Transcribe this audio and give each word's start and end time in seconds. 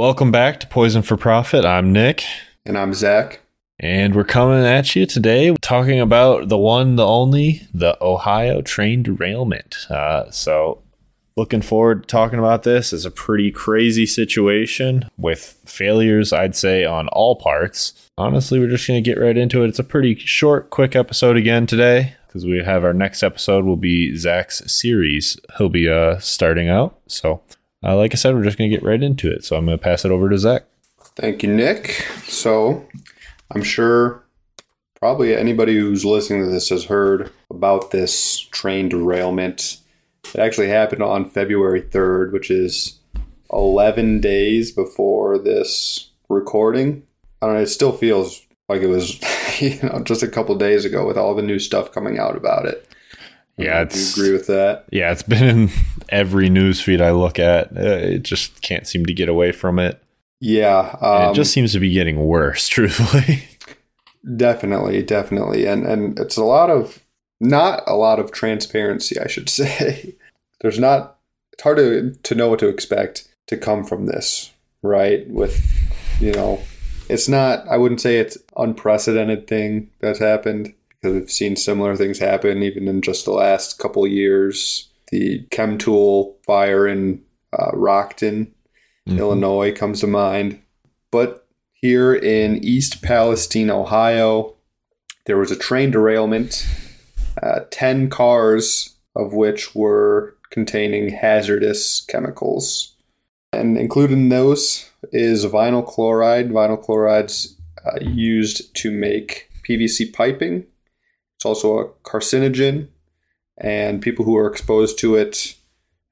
Welcome 0.00 0.32
back 0.32 0.60
to 0.60 0.66
Poisoned 0.66 1.04
for 1.04 1.18
Profit. 1.18 1.66
I'm 1.66 1.92
Nic. 1.92 2.24
And 2.64 2.78
I'm 2.78 2.94
Zach. 2.94 3.40
And 3.78 4.14
we're 4.14 4.24
coming 4.24 4.64
at 4.64 4.96
you 4.96 5.04
today 5.04 5.54
talking 5.60 6.00
about 6.00 6.48
the 6.48 6.56
one, 6.56 6.96
the 6.96 7.06
only, 7.06 7.68
the 7.74 8.02
Ohio 8.02 8.62
train 8.62 9.02
derailment. 9.02 9.76
Uh, 9.90 10.30
so, 10.30 10.80
looking 11.36 11.60
forward 11.60 12.04
to 12.04 12.06
talking 12.06 12.38
about 12.38 12.62
this. 12.62 12.94
It's 12.94 13.04
a 13.04 13.10
pretty 13.10 13.50
crazy 13.50 14.06
situation 14.06 15.04
with 15.18 15.60
failures, 15.66 16.32
I'd 16.32 16.56
say, 16.56 16.82
on 16.82 17.08
all 17.08 17.36
parts. 17.36 18.08
Honestly, 18.16 18.58
we're 18.58 18.70
just 18.70 18.88
going 18.88 19.04
to 19.04 19.10
get 19.10 19.20
right 19.20 19.36
into 19.36 19.62
it. 19.64 19.68
It's 19.68 19.78
a 19.78 19.84
pretty 19.84 20.14
short, 20.14 20.70
quick 20.70 20.96
episode 20.96 21.36
again 21.36 21.66
today 21.66 22.14
because 22.26 22.46
we 22.46 22.64
have 22.64 22.84
our 22.84 22.94
next 22.94 23.22
episode 23.22 23.66
will 23.66 23.76
be 23.76 24.16
Zach's 24.16 24.62
series. 24.72 25.38
He'll 25.58 25.68
be 25.68 25.90
uh, 25.90 26.20
starting 26.20 26.70
out. 26.70 26.98
So, 27.06 27.42
uh, 27.84 27.96
like 27.96 28.12
I 28.12 28.16
said, 28.16 28.34
we're 28.34 28.44
just 28.44 28.58
going 28.58 28.70
to 28.70 28.76
get 28.76 28.84
right 28.84 29.02
into 29.02 29.30
it. 29.30 29.44
So 29.44 29.56
I'm 29.56 29.66
going 29.66 29.78
to 29.78 29.82
pass 29.82 30.04
it 30.04 30.10
over 30.10 30.28
to 30.28 30.38
Zach. 30.38 30.64
Thank 31.16 31.42
you, 31.42 31.54
Nic. 31.54 32.06
So 32.26 32.86
I'm 33.50 33.62
sure 33.62 34.24
probably 35.00 35.34
anybody 35.34 35.78
who's 35.78 36.04
listening 36.04 36.44
to 36.44 36.50
this 36.50 36.68
has 36.68 36.84
heard 36.84 37.32
about 37.50 37.90
this 37.90 38.38
train 38.38 38.88
derailment. 38.88 39.78
It 40.34 40.40
actually 40.40 40.68
happened 40.68 41.02
on 41.02 41.28
February 41.28 41.82
3rd, 41.82 42.32
which 42.32 42.50
is 42.50 42.98
11 43.52 44.20
days 44.20 44.70
before 44.70 45.38
this 45.38 46.10
recording. 46.28 47.02
I 47.40 47.46
don't 47.46 47.56
know, 47.56 47.62
it 47.62 47.68
still 47.68 47.92
feels 47.92 48.46
like 48.68 48.82
it 48.82 48.86
was 48.86 49.18
you 49.60 49.78
know 49.82 50.02
just 50.04 50.22
a 50.22 50.28
couple 50.28 50.54
days 50.54 50.84
ago 50.84 51.06
with 51.06 51.16
all 51.16 51.34
the 51.34 51.42
new 51.42 51.58
stuff 51.58 51.92
coming 51.92 52.18
out 52.18 52.36
about 52.36 52.66
it. 52.66 52.86
Yeah, 53.56 53.84
do 53.84 53.98
agree 54.12 54.32
with 54.32 54.46
that? 54.46 54.86
Yeah, 54.90 55.12
it's 55.12 55.22
been 55.22 55.44
in 55.44 55.70
every 56.08 56.48
news 56.48 56.80
feed 56.80 57.00
I 57.00 57.10
look 57.10 57.38
at. 57.38 57.76
Uh, 57.76 57.80
it 57.80 58.22
just 58.22 58.62
can't 58.62 58.86
seem 58.86 59.06
to 59.06 59.12
get 59.12 59.28
away 59.28 59.52
from 59.52 59.78
it. 59.78 60.02
Yeah, 60.40 60.96
um, 61.00 61.30
it 61.30 61.34
just 61.34 61.52
seems 61.52 61.72
to 61.72 61.80
be 61.80 61.92
getting 61.92 62.24
worse. 62.24 62.68
Truthfully, 62.68 63.44
definitely, 64.36 65.02
definitely, 65.02 65.66
and 65.66 65.86
and 65.86 66.18
it's 66.18 66.36
a 66.36 66.44
lot 66.44 66.70
of 66.70 67.00
not 67.40 67.82
a 67.86 67.94
lot 67.94 68.18
of 68.18 68.32
transparency, 68.32 69.18
I 69.20 69.26
should 69.26 69.48
say. 69.50 70.14
There's 70.60 70.78
not. 70.78 71.18
It's 71.52 71.62
hard 71.62 71.76
to 71.78 72.12
to 72.12 72.34
know 72.34 72.48
what 72.48 72.58
to 72.60 72.68
expect 72.68 73.28
to 73.48 73.56
come 73.56 73.84
from 73.84 74.06
this, 74.06 74.52
right? 74.82 75.28
With 75.28 75.62
you 76.20 76.32
know, 76.32 76.62
it's 77.10 77.28
not. 77.28 77.68
I 77.68 77.76
wouldn't 77.76 78.00
say 78.00 78.18
it's 78.18 78.38
unprecedented 78.56 79.46
thing 79.46 79.90
that's 80.00 80.18
happened 80.18 80.72
because 81.00 81.14
we've 81.14 81.30
seen 81.30 81.56
similar 81.56 81.96
things 81.96 82.18
happen 82.18 82.62
even 82.62 82.88
in 82.88 83.00
just 83.00 83.24
the 83.24 83.32
last 83.32 83.78
couple 83.78 84.06
years. 84.06 84.88
The 85.10 85.44
Chemtool 85.50 86.34
fire 86.44 86.86
in 86.86 87.22
uh, 87.52 87.70
Rockton, 87.72 88.48
mm-hmm. 89.08 89.18
Illinois 89.18 89.72
comes 89.72 90.00
to 90.00 90.06
mind. 90.06 90.60
But 91.10 91.46
here 91.72 92.14
in 92.14 92.62
East 92.62 93.02
Palestine, 93.02 93.70
Ohio, 93.70 94.54
there 95.26 95.38
was 95.38 95.50
a 95.50 95.56
train 95.56 95.90
derailment. 95.90 96.66
Uh, 97.42 97.60
10 97.70 98.10
cars 98.10 98.96
of 99.16 99.32
which 99.32 99.74
were 99.74 100.36
containing 100.50 101.10
hazardous 101.10 102.00
chemicals. 102.02 102.94
And 103.52 103.76
included 103.78 104.14
in 104.14 104.28
those 104.28 104.90
is 105.12 105.46
vinyl 105.46 105.86
chloride. 105.86 106.50
Vinyl 106.50 106.80
chloride's 106.80 107.56
uh, 107.84 107.98
used 108.00 108.74
to 108.76 108.90
make 108.90 109.48
PVC 109.68 110.12
piping 110.12 110.66
it's 111.40 111.46
also 111.46 111.78
a 111.78 111.88
carcinogen, 112.04 112.88
and 113.56 114.02
people 114.02 114.26
who 114.26 114.36
are 114.36 114.46
exposed 114.46 114.98
to 114.98 115.14
it 115.14 115.54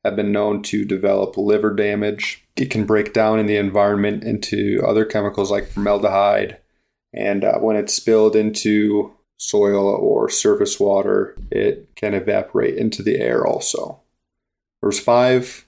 have 0.02 0.16
been 0.16 0.32
known 0.32 0.62
to 0.62 0.86
develop 0.86 1.36
liver 1.36 1.74
damage. 1.74 2.46
It 2.56 2.70
can 2.70 2.86
break 2.86 3.12
down 3.12 3.38
in 3.38 3.44
the 3.44 3.58
environment 3.58 4.24
into 4.24 4.82
other 4.86 5.04
chemicals 5.04 5.50
like 5.50 5.68
formaldehyde, 5.68 6.56
and 7.12 7.44
uh, 7.44 7.58
when 7.58 7.76
it's 7.76 7.92
spilled 7.92 8.36
into 8.36 9.12
soil 9.36 9.86
or 9.86 10.30
surface 10.30 10.80
water, 10.80 11.36
it 11.50 11.94
can 11.94 12.14
evaporate 12.14 12.78
into 12.78 13.02
the 13.02 13.18
air 13.18 13.46
also. 13.46 14.00
There's 14.80 14.98
five 14.98 15.66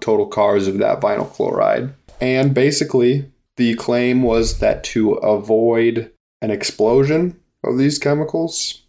total 0.00 0.26
cars 0.26 0.68
of 0.68 0.78
that 0.78 1.00
vinyl 1.00 1.28
chloride. 1.28 1.92
And 2.20 2.54
basically, 2.54 3.32
the 3.56 3.74
claim 3.74 4.22
was 4.22 4.60
that 4.60 4.84
to 4.84 5.14
avoid 5.14 6.12
an 6.40 6.52
explosion, 6.52 7.40
of 7.66 7.78
these 7.78 7.98
chemicals, 7.98 8.82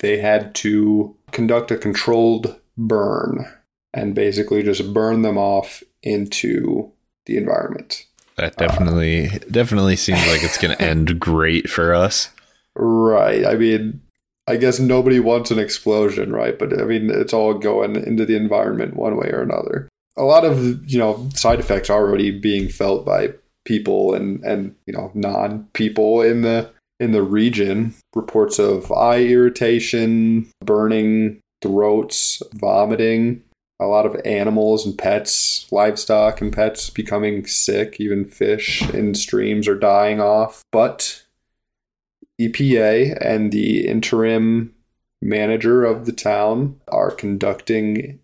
they 0.00 0.18
had 0.18 0.54
to 0.56 1.16
conduct 1.30 1.70
a 1.70 1.76
controlled 1.76 2.58
burn 2.76 3.46
and 3.92 4.14
basically 4.14 4.62
just 4.62 4.92
burn 4.92 5.22
them 5.22 5.38
off 5.38 5.82
into 6.02 6.90
the 7.26 7.36
environment. 7.36 8.06
That 8.36 8.56
definitely 8.56 9.28
uh, 9.28 9.38
definitely 9.50 9.96
seems 9.96 10.26
like 10.26 10.42
it's 10.42 10.58
going 10.58 10.76
to 10.76 10.82
end 10.82 11.20
great 11.20 11.68
for 11.68 11.94
us. 11.94 12.30
Right. 12.74 13.44
I 13.44 13.54
mean, 13.54 14.00
I 14.46 14.56
guess 14.56 14.80
nobody 14.80 15.20
wants 15.20 15.50
an 15.50 15.58
explosion, 15.58 16.32
right? 16.32 16.58
But 16.58 16.80
I 16.80 16.84
mean, 16.84 17.10
it's 17.10 17.34
all 17.34 17.54
going 17.54 17.96
into 17.96 18.24
the 18.24 18.36
environment 18.36 18.96
one 18.96 19.16
way 19.16 19.28
or 19.28 19.42
another. 19.42 19.88
A 20.16 20.24
lot 20.24 20.44
of, 20.44 20.90
you 20.90 20.98
know, 20.98 21.28
side 21.34 21.60
effects 21.60 21.90
are 21.90 22.00
already 22.00 22.30
being 22.30 22.68
felt 22.68 23.04
by 23.04 23.34
people 23.64 24.14
and 24.14 24.42
and, 24.42 24.74
you 24.86 24.92
know, 24.92 25.10
non-people 25.14 26.22
in 26.22 26.42
the 26.42 26.70
in 27.00 27.12
the 27.12 27.22
region. 27.22 27.94
Reports 28.14 28.58
of 28.58 28.92
eye 28.92 29.24
irritation, 29.24 30.50
burning 30.64 31.40
throats, 31.62 32.42
vomiting, 32.54 33.42
a 33.80 33.86
lot 33.86 34.04
of 34.04 34.20
animals 34.24 34.84
and 34.84 34.96
pets, 34.96 35.66
livestock 35.72 36.40
and 36.40 36.52
pets 36.52 36.90
becoming 36.90 37.46
sick, 37.46 37.96
even 37.98 38.26
fish 38.26 38.82
in 38.90 39.14
streams 39.14 39.66
are 39.66 39.78
dying 39.78 40.20
off. 40.20 40.62
But 40.70 41.24
EPA 42.40 43.16
and 43.20 43.50
the 43.52 43.86
interim 43.86 44.74
manager 45.22 45.84
of 45.84 46.06
the 46.06 46.12
town 46.12 46.80
are 46.88 47.10
conducting 47.10 48.20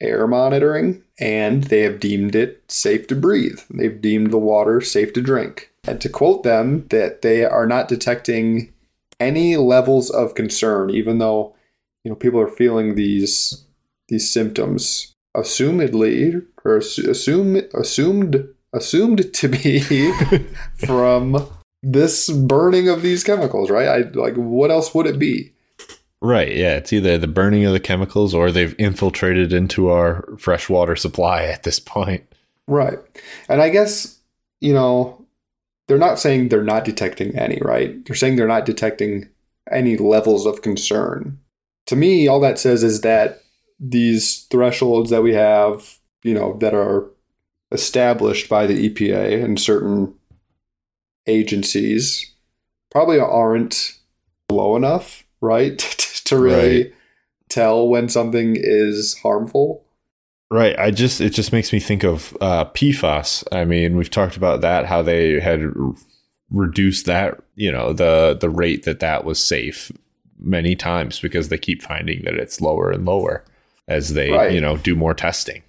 air 0.00 0.26
monitoring 0.26 1.02
and 1.20 1.64
they 1.64 1.80
have 1.82 2.00
deemed 2.00 2.34
it 2.34 2.62
safe 2.68 3.06
to 3.08 3.14
breathe. 3.14 3.60
They've 3.70 4.00
deemed 4.00 4.30
the 4.30 4.38
water 4.38 4.80
safe 4.80 5.12
to 5.12 5.20
drink 5.20 5.70
and 5.86 6.00
to 6.00 6.08
quote 6.08 6.42
them 6.42 6.86
that 6.88 7.22
they 7.22 7.44
are 7.44 7.66
not 7.66 7.88
detecting 7.88 8.72
any 9.18 9.56
levels 9.56 10.10
of 10.10 10.34
concern, 10.34 10.90
even 10.90 11.18
though 11.18 11.54
you 12.04 12.10
know 12.10 12.16
people 12.16 12.40
are 12.40 12.48
feeling 12.48 12.94
these 12.94 13.64
these 14.08 14.32
symptoms, 14.32 15.14
assumedly 15.36 16.44
or 16.64 16.78
assume 16.78 17.62
assumed 17.74 18.48
assumed 18.72 19.34
to 19.34 19.48
be 19.48 19.80
from 20.76 21.46
this 21.82 22.30
burning 22.30 22.88
of 22.88 23.02
these 23.02 23.24
chemicals, 23.24 23.70
right? 23.70 23.88
I 23.88 23.98
like 24.12 24.34
what 24.34 24.70
else 24.70 24.94
would 24.94 25.06
it 25.06 25.18
be? 25.18 25.52
Right, 26.22 26.54
yeah, 26.54 26.76
it's 26.76 26.92
either 26.92 27.16
the 27.16 27.26
burning 27.26 27.64
of 27.64 27.72
the 27.72 27.80
chemicals 27.80 28.34
or 28.34 28.50
they've 28.50 28.74
infiltrated 28.78 29.52
into 29.52 29.88
our 29.88 30.24
freshwater 30.38 30.94
supply 30.94 31.44
at 31.44 31.62
this 31.62 31.80
point. 31.80 32.24
Right. 32.66 32.98
And 33.48 33.62
I 33.62 33.70
guess, 33.70 34.18
you 34.60 34.74
know, 34.74 35.26
they're 35.88 35.98
not 35.98 36.18
saying 36.18 36.48
they're 36.48 36.62
not 36.62 36.84
detecting 36.84 37.36
any, 37.36 37.58
right? 37.62 38.04
They're 38.04 38.14
saying 38.14 38.36
they're 38.36 38.46
not 38.46 38.66
detecting 38.66 39.28
any 39.70 39.96
levels 39.96 40.46
of 40.46 40.62
concern. 40.62 41.38
To 41.86 41.96
me, 41.96 42.28
all 42.28 42.40
that 42.40 42.58
says 42.58 42.82
is 42.82 43.00
that 43.00 43.42
these 43.80 44.46
thresholds 44.50 45.10
that 45.10 45.22
we 45.22 45.34
have, 45.34 45.98
you 46.22 46.34
know, 46.34 46.56
that 46.58 46.74
are 46.74 47.10
established 47.72 48.48
by 48.48 48.66
the 48.66 48.90
EPA 48.90 49.42
and 49.42 49.58
certain 49.58 50.14
agencies 51.26 52.34
probably 52.90 53.18
aren't 53.18 53.98
low 54.50 54.76
enough, 54.76 55.24
right? 55.40 55.80
to 56.30 56.38
really 56.38 56.82
right. 56.82 56.94
tell 57.48 57.88
when 57.88 58.08
something 58.08 58.56
is 58.56 59.16
harmful. 59.18 59.84
Right. 60.50 60.76
I 60.78 60.90
just 60.90 61.20
it 61.20 61.30
just 61.30 61.52
makes 61.52 61.72
me 61.72 61.78
think 61.78 62.02
of 62.02 62.36
uh, 62.40 62.64
PFAS. 62.66 63.44
I 63.52 63.64
mean, 63.64 63.96
we've 63.96 64.10
talked 64.10 64.36
about 64.36 64.62
that 64.62 64.86
how 64.86 65.02
they 65.02 65.38
had 65.38 65.62
reduced 66.50 67.06
that, 67.06 67.40
you 67.54 67.70
know, 67.70 67.92
the 67.92 68.36
the 68.40 68.50
rate 68.50 68.84
that 68.84 69.00
that 69.00 69.24
was 69.24 69.42
safe 69.42 69.92
many 70.40 70.74
times 70.74 71.20
because 71.20 71.50
they 71.50 71.58
keep 71.58 71.82
finding 71.82 72.22
that 72.24 72.34
it's 72.34 72.60
lower 72.60 72.90
and 72.90 73.04
lower 73.04 73.44
as 73.86 74.14
they, 74.14 74.32
right. 74.32 74.52
you 74.52 74.60
know, 74.60 74.76
do 74.76 74.96
more 74.96 75.14
testing. 75.14 75.62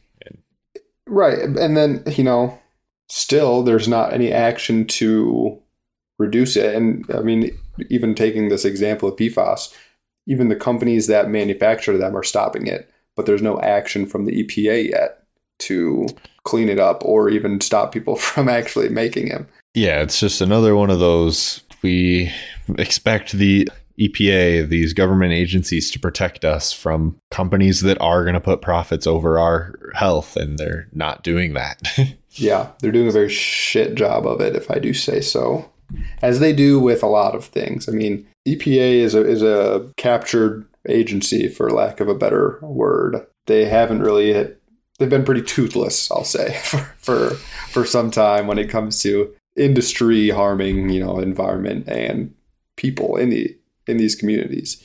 Right. 1.07 1.39
And 1.39 1.75
then, 1.75 2.03
you 2.15 2.23
know, 2.23 2.57
still 3.09 3.63
there's 3.63 3.87
not 3.87 4.13
any 4.13 4.31
action 4.31 4.85
to 4.87 5.61
reduce 6.17 6.55
it. 6.55 6.73
And 6.73 7.05
I 7.13 7.19
mean, 7.19 7.51
even 7.89 8.15
taking 8.15 8.47
this 8.47 8.63
example 8.63 9.09
of 9.09 9.17
PFAS, 9.17 9.75
even 10.27 10.49
the 10.49 10.55
companies 10.55 11.07
that 11.07 11.29
manufacture 11.29 11.97
them 11.97 12.15
are 12.15 12.23
stopping 12.23 12.67
it 12.67 12.91
but 13.15 13.25
there's 13.25 13.41
no 13.41 13.59
action 13.61 14.05
from 14.05 14.25
the 14.25 14.43
EPA 14.43 14.89
yet 14.89 15.23
to 15.59 16.07
clean 16.43 16.69
it 16.69 16.79
up 16.79 17.03
or 17.05 17.29
even 17.29 17.61
stop 17.61 17.91
people 17.91 18.15
from 18.17 18.49
actually 18.49 18.89
making 18.89 19.29
them. 19.29 19.47
Yeah, 19.73 20.01
it's 20.01 20.19
just 20.19 20.41
another 20.41 20.75
one 20.75 20.89
of 20.89 20.99
those. 20.99 21.61
We 21.81 22.31
expect 22.77 23.33
the 23.33 23.69
EPA, 23.99 24.67
these 24.69 24.93
government 24.93 25.33
agencies, 25.33 25.91
to 25.91 25.99
protect 25.99 26.43
us 26.43 26.73
from 26.73 27.17
companies 27.29 27.81
that 27.81 27.99
are 28.01 28.23
going 28.23 28.33
to 28.33 28.41
put 28.41 28.61
profits 28.61 29.05
over 29.05 29.39
our 29.39 29.75
health, 29.93 30.35
and 30.35 30.57
they're 30.57 30.87
not 30.93 31.23
doing 31.23 31.53
that. 31.53 31.81
Yeah, 32.35 32.69
they're 32.79 32.93
doing 32.93 33.09
a 33.09 33.11
very 33.11 33.27
shit 33.27 33.95
job 33.95 34.25
of 34.25 34.39
it, 34.39 34.55
if 34.55 34.71
I 34.71 34.79
do 34.79 34.93
say 34.93 35.19
so. 35.19 35.69
As 36.21 36.39
they 36.39 36.53
do 36.53 36.79
with 36.79 37.03
a 37.03 37.07
lot 37.07 37.35
of 37.35 37.45
things. 37.45 37.87
I 37.89 37.91
mean, 37.91 38.27
EPA 38.47 38.95
is 38.95 39.15
a 39.15 39.25
is 39.25 39.41
a 39.41 39.89
captured 39.97 40.65
agency, 40.87 41.47
for 41.47 41.69
lack 41.69 41.99
of 41.99 42.07
a 42.07 42.15
better 42.15 42.59
word. 42.61 43.25
They 43.45 43.65
haven't 43.65 44.01
really 44.01 44.33
hit, 44.33 44.61
they've 44.97 45.09
been 45.09 45.25
pretty 45.25 45.41
toothless, 45.41 46.11
I'll 46.11 46.23
say, 46.23 46.59
for, 46.63 46.79
for 46.97 47.29
for 47.69 47.85
some 47.85 48.11
time 48.11 48.47
when 48.47 48.57
it 48.57 48.69
comes 48.69 49.01
to 49.03 49.33
industry 49.57 50.29
harming, 50.29 50.89
you 50.89 51.03
know, 51.03 51.19
environment 51.19 51.87
and 51.87 52.33
people 52.77 53.17
in 53.17 53.29
the 53.29 53.55
in 53.87 53.97
these 53.97 54.15
communities. 54.15 54.81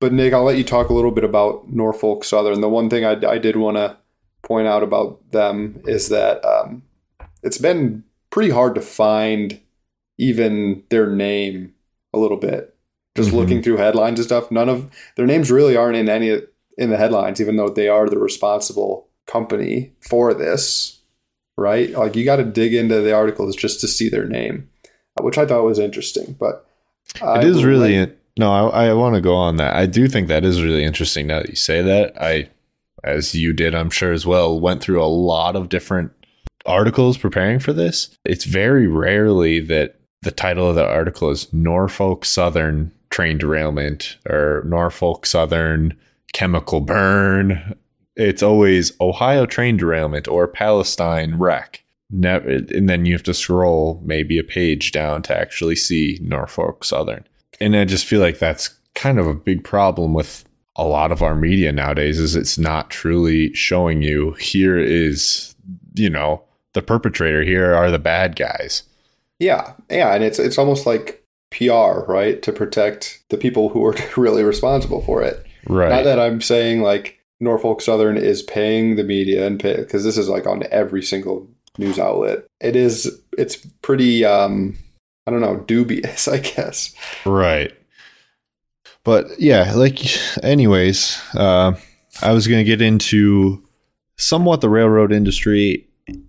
But 0.00 0.12
Nic, 0.12 0.32
I'll 0.32 0.42
let 0.42 0.58
you 0.58 0.64
talk 0.64 0.88
a 0.88 0.94
little 0.94 1.12
bit 1.12 1.24
about 1.24 1.72
Norfolk 1.72 2.24
Southern. 2.24 2.60
The 2.60 2.68
one 2.68 2.90
thing 2.90 3.04
I, 3.04 3.12
I 3.24 3.38
did 3.38 3.56
want 3.56 3.76
to 3.76 3.96
point 4.42 4.66
out 4.66 4.82
about 4.82 5.30
them 5.30 5.80
is 5.86 6.08
that 6.08 6.44
um, 6.44 6.82
it's 7.44 7.58
been 7.58 8.02
pretty 8.30 8.50
hard 8.50 8.74
to 8.74 8.80
find 8.80 9.60
even 10.18 10.82
their 10.90 11.08
name 11.08 11.74
a 12.12 12.18
little 12.18 12.36
bit. 12.36 12.74
Just 13.16 13.28
mm-hmm. 13.28 13.38
looking 13.38 13.62
through 13.62 13.76
headlines 13.76 14.18
and 14.18 14.26
stuff, 14.26 14.50
none 14.50 14.68
of 14.68 14.90
their 15.16 15.26
names 15.26 15.50
really 15.50 15.76
aren't 15.76 15.96
in 15.96 16.08
any 16.08 16.40
in 16.78 16.90
the 16.90 16.96
headlines, 16.96 17.40
even 17.40 17.56
though 17.56 17.68
they 17.68 17.88
are 17.88 18.08
the 18.08 18.18
responsible 18.18 19.08
company 19.26 19.92
for 20.00 20.32
this. 20.32 20.98
Right? 21.58 21.90
Like 21.90 22.16
you 22.16 22.24
got 22.24 22.36
to 22.36 22.44
dig 22.44 22.72
into 22.74 23.02
the 23.02 23.12
articles 23.12 23.54
just 23.54 23.80
to 23.82 23.88
see 23.88 24.08
their 24.08 24.26
name, 24.26 24.70
which 25.20 25.36
I 25.36 25.44
thought 25.44 25.64
was 25.64 25.78
interesting. 25.78 26.34
But 26.40 26.66
it 27.22 27.44
is 27.44 27.62
really 27.62 28.00
like, 28.00 28.18
no. 28.38 28.50
I, 28.70 28.86
I 28.86 28.92
want 28.94 29.16
to 29.16 29.20
go 29.20 29.34
on 29.34 29.56
that. 29.56 29.76
I 29.76 29.84
do 29.84 30.08
think 30.08 30.28
that 30.28 30.44
is 30.44 30.62
really 30.62 30.82
interesting. 30.82 31.26
Now 31.26 31.40
that 31.40 31.50
you 31.50 31.56
say 31.56 31.82
that, 31.82 32.20
I, 32.20 32.48
as 33.04 33.34
you 33.34 33.52
did, 33.52 33.74
I'm 33.74 33.90
sure 33.90 34.12
as 34.12 34.24
well, 34.24 34.58
went 34.58 34.80
through 34.80 35.02
a 35.02 35.04
lot 35.04 35.54
of 35.54 35.68
different 35.68 36.12
articles 36.64 37.18
preparing 37.18 37.58
for 37.58 37.74
this. 37.74 38.16
It's 38.24 38.44
very 38.44 38.86
rarely 38.86 39.60
that 39.60 40.00
the 40.22 40.30
title 40.30 40.68
of 40.68 40.76
the 40.76 40.86
article 40.86 41.30
is 41.30 41.52
Norfolk 41.52 42.24
Southern 42.24 42.92
train 43.10 43.38
derailment 43.38 44.16
or 44.28 44.62
Norfolk 44.66 45.26
Southern 45.26 45.96
chemical 46.32 46.80
burn. 46.80 47.76
It's 48.16 48.42
always 48.42 48.92
Ohio 49.00 49.46
train 49.46 49.76
derailment 49.76 50.28
or 50.28 50.46
Palestine 50.46 51.36
wreck. 51.36 51.84
Never, 52.10 52.48
and 52.48 52.88
then 52.88 53.06
you 53.06 53.14
have 53.14 53.22
to 53.24 53.34
scroll 53.34 54.00
maybe 54.04 54.38
a 54.38 54.44
page 54.44 54.92
down 54.92 55.22
to 55.22 55.36
actually 55.36 55.76
see 55.76 56.18
Norfolk 56.22 56.84
Southern. 56.84 57.26
And 57.58 57.74
I 57.74 57.84
just 57.84 58.04
feel 58.04 58.20
like 58.20 58.38
that's 58.38 58.78
kind 58.94 59.18
of 59.18 59.26
a 59.26 59.34
big 59.34 59.64
problem 59.64 60.12
with 60.12 60.44
a 60.76 60.84
lot 60.84 61.12
of 61.12 61.22
our 61.22 61.34
media 61.34 61.72
nowadays 61.72 62.18
is 62.18 62.36
it's 62.36 62.58
not 62.58 62.90
truly 62.90 63.52
showing 63.54 64.02
you 64.02 64.32
here 64.32 64.78
is, 64.78 65.54
you 65.94 66.10
know, 66.10 66.42
the 66.74 66.82
perpetrator, 66.82 67.42
here 67.42 67.74
are 67.74 67.90
the 67.90 67.98
bad 67.98 68.36
guys. 68.36 68.82
Yeah, 69.42 69.72
yeah, 69.90 70.14
and 70.14 70.22
it's 70.22 70.38
it's 70.38 70.56
almost 70.56 70.86
like 70.86 71.24
PR, 71.50 72.04
right, 72.06 72.40
to 72.42 72.52
protect 72.52 73.24
the 73.28 73.36
people 73.36 73.70
who 73.70 73.84
are 73.84 73.96
really 74.16 74.44
responsible 74.44 75.02
for 75.02 75.20
it. 75.20 75.44
Right. 75.66 75.88
Not 75.88 76.04
that 76.04 76.20
I'm 76.20 76.40
saying 76.40 76.82
like 76.82 77.18
Norfolk 77.40 77.80
Southern 77.80 78.16
is 78.16 78.40
paying 78.40 78.94
the 78.94 79.02
media 79.02 79.44
and 79.44 79.58
pay 79.58 79.78
because 79.78 80.04
this 80.04 80.16
is 80.16 80.28
like 80.28 80.46
on 80.46 80.62
every 80.70 81.02
single 81.02 81.48
news 81.76 81.98
outlet. 81.98 82.44
It 82.60 82.76
is. 82.76 83.20
It's 83.36 83.56
pretty. 83.82 84.24
um 84.24 84.78
I 85.26 85.32
don't 85.32 85.40
know, 85.40 85.56
dubious, 85.56 86.28
I 86.36 86.38
guess. 86.38 86.94
Right. 87.26 87.72
But 89.04 89.26
yeah, 89.40 89.74
like, 89.74 89.98
anyways, 90.44 91.20
uh, 91.34 91.72
I 92.22 92.32
was 92.32 92.46
going 92.46 92.60
to 92.60 92.68
get 92.68 92.80
into 92.80 93.66
somewhat 94.16 94.60
the 94.60 94.68
railroad 94.68 95.12
industry 95.12 95.88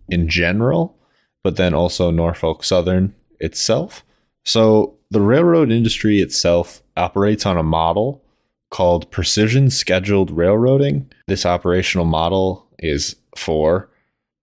in 0.09 0.27
general 0.27 0.97
but 1.43 1.57
then 1.57 1.73
also 1.73 2.09
Norfolk 2.09 2.63
Southern 2.63 3.13
itself. 3.39 4.03
So 4.45 4.95
the 5.11 5.21
railroad 5.21 5.71
industry 5.71 6.19
itself 6.19 6.81
operates 6.97 7.45
on 7.45 7.57
a 7.57 7.63
model 7.63 8.23
called 8.71 9.11
precision 9.11 9.69
scheduled 9.69 10.31
railroading. 10.31 11.11
This 11.27 11.45
operational 11.45 12.05
model 12.05 12.67
is 12.79 13.15
for, 13.37 13.89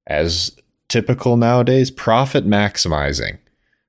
as 0.06 0.56
typical 0.88 1.37
nowadays, 1.37 1.91
profit 1.91 2.47
maximizing. 2.47 3.38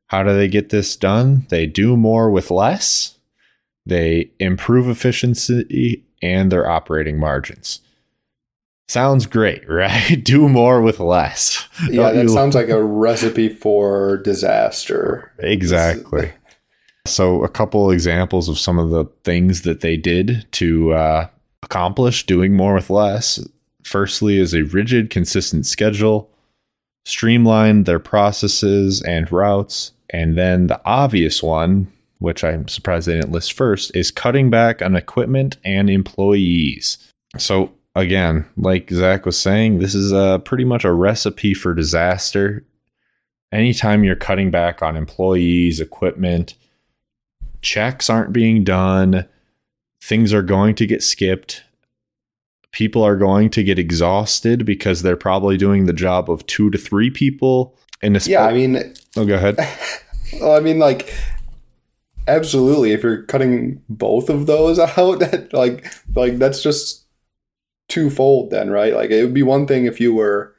How 0.08 0.24
do 0.24 0.36
they 0.36 0.48
get 0.48 0.70
this 0.70 0.96
done? 0.96 1.46
They 1.50 1.68
do 1.68 1.96
more 1.96 2.32
with 2.32 2.52
less, 2.52 3.18
they 3.86 4.32
improve 4.40 4.88
efficiency 4.88 6.04
and 6.22 6.52
their 6.52 6.70
operating 6.70 7.20
margins. 7.20 7.80
Sounds 8.92 9.26
great, 9.26 9.64
right? 9.70 10.22
Do 10.22 10.50
more 10.50 10.82
with 10.82 11.00
less. 11.00 11.66
Yeah, 11.90 12.04
Don't 12.04 12.16
that 12.16 12.22
you? 12.24 12.30
sounds 12.30 12.56
like 12.56 12.68
a 12.68 12.84
recipe 12.84 13.48
for 13.48 14.18
disaster. 14.18 15.32
Exactly. 15.40 16.34
So, 17.08 17.42
a 17.42 17.48
couple 17.48 17.90
examples 17.90 18.50
of 18.50 18.60
some 18.60 18.78
of 18.78 18.90
the 18.90 19.06
things 19.24 19.62
that 19.62 19.80
they 19.80 19.96
did 19.96 20.46
to 20.52 20.92
uh, 20.92 21.28
accomplish 21.64 22.26
doing 22.26 22.54
more 22.54 22.74
with 22.74 22.90
less. 22.90 23.40
Firstly, 23.84 24.38
is 24.38 24.54
a 24.54 24.64
rigid, 24.64 25.10
consistent 25.10 25.66
schedule, 25.66 26.30
streamline 27.06 27.86
their 27.86 27.98
processes 27.98 29.02
and 29.02 29.32
routes. 29.32 29.94
And 30.10 30.38
then 30.38 30.68
the 30.68 30.82
obvious 30.84 31.42
one, 31.42 31.88
which 32.20 32.44
I'm 32.44 32.68
surprised 32.68 33.08
they 33.08 33.16
didn't 33.16 33.32
list 33.32 33.54
first, 33.54 33.96
is 33.96 34.12
cutting 34.12 34.50
back 34.50 34.82
on 34.82 34.98
equipment 34.98 35.56
and 35.64 35.90
employees. 35.90 36.98
So, 37.38 37.72
again, 37.96 38.46
like 38.58 38.90
Zach 38.90 39.26
was 39.26 39.38
saying, 39.38 39.80
this 39.80 39.96
is 39.96 40.12
a, 40.12 40.42
pretty 40.44 40.66
much 40.66 40.86
a 40.86 40.94
recipe 40.94 41.54
for 41.54 41.74
disaster. 41.74 42.66
Anytime 43.52 44.04
you're 44.04 44.16
cutting 44.16 44.50
back 44.50 44.82
on 44.82 44.96
employees, 44.96 45.80
equipment, 45.80 46.56
checks 47.62 48.10
aren't 48.10 48.34
being 48.34 48.64
done, 48.64 49.28
things 50.02 50.34
are 50.34 50.42
going 50.42 50.76
to 50.76 50.88
get 50.88 51.04
skipped. 51.04 51.64
People 52.72 53.04
are 53.04 53.18
going 53.18 53.50
to 53.50 53.64
get 53.64 53.78
exhausted 53.78 54.66
because 54.66 55.02
they're 55.02 55.18
probably 55.18 55.58
doing 55.58 55.86
the 55.86 55.94
job 55.94 56.30
of 56.30 56.46
two 56.46 56.70
to 56.70 56.78
three 56.78 57.10
people. 57.10 57.78
In 58.02 58.16
a 58.16 58.20
yeah, 58.20 58.46
I 58.46 58.54
mean, 58.54 58.94
oh, 59.18 59.26
go 59.26 59.36
ahead. 59.36 59.58
well, 60.40 60.56
I 60.56 60.62
mean, 60.62 60.80
like, 60.80 61.14
absolutely. 62.28 62.94
If 62.94 63.04
you're 63.04 63.24
cutting 63.24 63.82
both 63.90 64.30
of 64.30 64.46
those 64.46 64.80
out, 64.98 65.20
that 65.20 65.52
like, 65.52 65.94
like 66.16 66.38
that's 66.38 66.64
just 66.64 67.06
twofold 67.92 68.50
then, 68.50 68.70
right? 68.70 68.96
Like 68.96 69.12
it 69.12 69.24
would 69.24 69.34
be 69.34 69.44
one 69.44 69.68
thing 69.68 69.86
if 69.86 70.00
you 70.00 70.16
were 70.16 70.56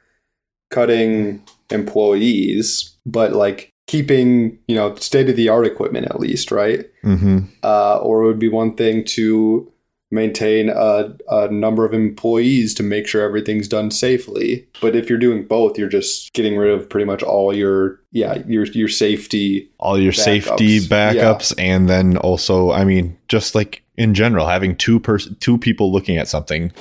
cutting 0.69 1.43
employees, 1.71 2.95
but 3.05 3.33
like 3.33 3.71
keeping, 3.87 4.57
you 4.67 4.75
know, 4.75 4.95
state 4.95 5.29
of 5.29 5.35
the 5.35 5.49
art 5.49 5.65
equipment 5.65 6.05
at 6.05 6.19
least, 6.19 6.51
right? 6.51 6.85
Mm-hmm. 7.03 7.39
Uh, 7.63 7.97
or 7.97 8.23
it 8.23 8.27
would 8.27 8.39
be 8.39 8.49
one 8.49 8.75
thing 8.75 9.03
to 9.05 9.69
maintain 10.11 10.69
a, 10.69 11.11
a 11.29 11.47
number 11.49 11.85
of 11.85 11.93
employees 11.93 12.75
to 12.75 12.83
make 12.83 13.07
sure 13.07 13.23
everything's 13.23 13.67
done 13.67 13.89
safely. 13.89 14.67
But 14.79 14.95
if 14.95 15.09
you're 15.09 15.17
doing 15.17 15.45
both, 15.45 15.77
you're 15.77 15.89
just 15.89 16.31
getting 16.33 16.55
rid 16.55 16.69
of 16.69 16.87
pretty 16.87 17.05
much 17.05 17.23
all 17.23 17.53
your 17.53 17.99
yeah 18.11 18.43
your 18.47 18.65
your 18.65 18.87
safety 18.87 19.71
all 19.79 19.97
your 19.97 20.11
backups. 20.11 20.23
safety 20.23 20.79
backups, 20.79 21.57
yeah. 21.57 21.63
and 21.63 21.89
then 21.89 22.17
also 22.17 22.71
I 22.71 22.85
mean 22.85 23.17
just 23.27 23.55
like 23.55 23.81
in 23.97 24.13
general 24.13 24.45
having 24.45 24.75
two 24.75 24.99
person 24.99 25.35
two 25.39 25.57
people 25.57 25.91
looking 25.91 26.17
at 26.17 26.27
something 26.27 26.71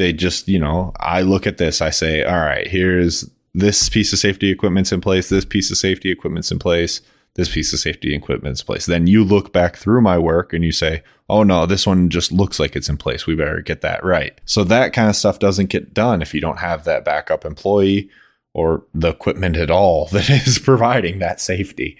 they 0.00 0.12
just, 0.14 0.48
you 0.48 0.58
know, 0.58 0.92
I 0.98 1.20
look 1.20 1.46
at 1.46 1.58
this, 1.58 1.82
I 1.82 1.90
say, 1.90 2.24
all 2.24 2.40
right, 2.40 2.66
here's 2.66 3.28
this 3.52 3.88
piece 3.90 4.12
of 4.14 4.18
safety 4.18 4.50
equipment's 4.50 4.92
in 4.92 5.02
place, 5.02 5.28
this 5.28 5.44
piece 5.44 5.70
of 5.70 5.76
safety 5.76 6.10
equipment's 6.10 6.50
in 6.50 6.58
place, 6.58 7.02
this 7.34 7.52
piece 7.52 7.72
of 7.74 7.80
safety 7.80 8.14
equipment's 8.14 8.62
in 8.62 8.66
place. 8.66 8.86
Then 8.86 9.06
you 9.06 9.22
look 9.22 9.52
back 9.52 9.76
through 9.76 10.00
my 10.00 10.18
work 10.18 10.54
and 10.54 10.64
you 10.64 10.72
say, 10.72 11.02
oh 11.28 11.42
no, 11.42 11.66
this 11.66 11.86
one 11.86 12.08
just 12.08 12.32
looks 12.32 12.58
like 12.58 12.74
it's 12.74 12.88
in 12.88 12.96
place. 12.96 13.26
We 13.26 13.34
better 13.36 13.60
get 13.60 13.82
that 13.82 14.02
right. 14.02 14.40
So 14.46 14.64
that 14.64 14.94
kind 14.94 15.10
of 15.10 15.16
stuff 15.16 15.38
doesn't 15.38 15.68
get 15.68 15.92
done 15.92 16.22
if 16.22 16.32
you 16.32 16.40
don't 16.40 16.60
have 16.60 16.84
that 16.84 17.04
backup 17.04 17.44
employee 17.44 18.08
or 18.54 18.84
the 18.94 19.08
equipment 19.08 19.56
at 19.56 19.70
all 19.70 20.06
that 20.12 20.30
is 20.30 20.58
providing 20.58 21.18
that 21.18 21.42
safety. 21.42 21.98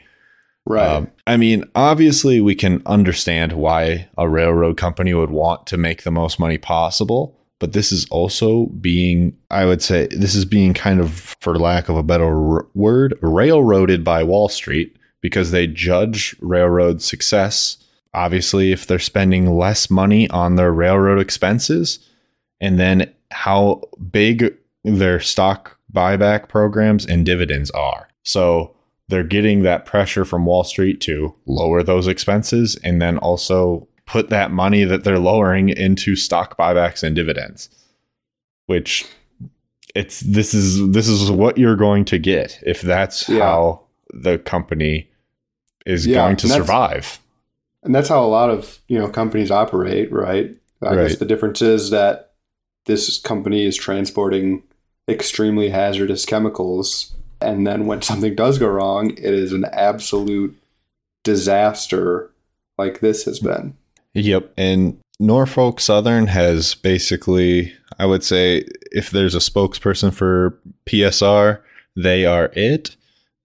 Right. 0.64 0.86
Um, 0.86 1.10
I 1.26 1.36
mean, 1.36 1.64
obviously, 1.74 2.40
we 2.40 2.54
can 2.54 2.82
understand 2.86 3.52
why 3.52 4.08
a 4.16 4.28
railroad 4.28 4.78
company 4.78 5.12
would 5.12 5.30
want 5.30 5.66
to 5.66 5.76
make 5.76 6.02
the 6.02 6.10
most 6.10 6.38
money 6.38 6.58
possible 6.58 7.39
but 7.60 7.74
this 7.74 7.92
is 7.92 8.06
also 8.08 8.66
being, 8.66 9.36
I 9.50 9.66
would 9.66 9.82
say, 9.82 10.08
this 10.10 10.34
is 10.34 10.44
being 10.44 10.74
kind 10.74 10.98
of, 10.98 11.36
for 11.40 11.56
lack 11.56 11.88
of 11.88 11.96
a 11.96 12.02
better 12.02 12.64
word, 12.74 13.16
railroaded 13.20 14.02
by 14.02 14.24
Wall 14.24 14.48
Street 14.48 14.96
because 15.20 15.50
they 15.50 15.66
judge 15.66 16.34
railroad 16.40 17.02
success. 17.02 17.76
Obviously, 18.14 18.72
if 18.72 18.86
they're 18.86 18.98
spending 18.98 19.54
less 19.54 19.90
money 19.90 20.28
on 20.30 20.56
their 20.56 20.72
railroad 20.72 21.20
expenses, 21.20 22.00
and 22.60 22.80
then 22.80 23.12
how 23.30 23.82
big 24.10 24.56
their 24.82 25.20
stock 25.20 25.78
buyback 25.92 26.48
programs 26.48 27.06
and 27.06 27.26
dividends 27.26 27.70
are. 27.72 28.08
So 28.24 28.74
they're 29.08 29.22
getting 29.24 29.62
that 29.62 29.84
pressure 29.84 30.24
from 30.24 30.46
Wall 30.46 30.64
Street 30.64 31.00
to 31.02 31.34
lower 31.46 31.82
those 31.82 32.06
expenses 32.06 32.76
and 32.76 33.02
then 33.02 33.18
also 33.18 33.88
put 34.10 34.28
that 34.30 34.50
money 34.50 34.82
that 34.84 35.04
they're 35.04 35.18
lowering 35.20 35.68
into 35.68 36.16
stock 36.16 36.56
buybacks 36.58 37.02
and 37.04 37.14
dividends, 37.14 37.68
which 38.66 39.06
it's 39.94 40.20
this 40.20 40.52
is 40.54 40.90
this 40.90 41.06
is 41.08 41.30
what 41.30 41.58
you're 41.58 41.76
going 41.76 42.04
to 42.04 42.18
get 42.18 42.58
if 42.66 42.80
that's 42.80 43.28
Yeah. 43.28 43.40
how 43.44 43.80
the 44.12 44.38
company 44.38 45.08
is 45.86 46.06
Yeah, 46.06 46.16
going 46.16 46.36
to 46.36 46.46
and 46.46 46.52
survive. 46.54 47.20
And 47.82 47.94
that's 47.94 48.08
how 48.08 48.22
a 48.24 48.26
lot 48.26 48.50
of 48.50 48.78
you 48.88 48.98
know 48.98 49.08
companies 49.08 49.50
operate, 49.50 50.10
right? 50.12 50.54
I 50.82 50.94
Right. 50.94 51.08
guess 51.08 51.18
the 51.18 51.24
difference 51.24 51.62
is 51.62 51.90
that 51.90 52.32
this 52.86 53.18
company 53.18 53.64
is 53.64 53.76
transporting 53.76 54.62
extremely 55.08 55.68
hazardous 55.70 56.24
chemicals, 56.26 57.14
and 57.40 57.66
then 57.66 57.86
when 57.86 58.02
something 58.02 58.34
does 58.34 58.58
go 58.58 58.68
wrong, 58.68 59.10
it 59.10 59.34
is 59.44 59.52
an 59.52 59.66
absolute 59.72 60.56
disaster, 61.24 62.30
like 62.78 63.00
this 63.00 63.24
has 63.24 63.38
been. 63.40 63.74
Yep. 64.14 64.52
And 64.56 64.98
Norfolk 65.18 65.80
Southern 65.80 66.26
has 66.28 66.74
basically, 66.74 67.72
I 67.98 68.06
would 68.06 68.24
say, 68.24 68.64
if 68.90 69.10
there's 69.10 69.34
a 69.34 69.38
spokesperson 69.38 70.12
for 70.12 70.58
PSR, 70.86 71.60
they 71.96 72.24
are 72.24 72.50
it. 72.54 72.96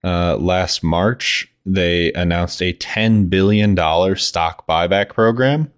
Uh, 0.02 0.36
last 0.36 0.82
March, 0.82 1.52
they 1.64 2.12
announced 2.12 2.62
a 2.62 2.72
$10 2.72 3.28
billion 3.28 3.76
stock 4.16 4.66
buyback 4.66 5.10
program. 5.10 5.70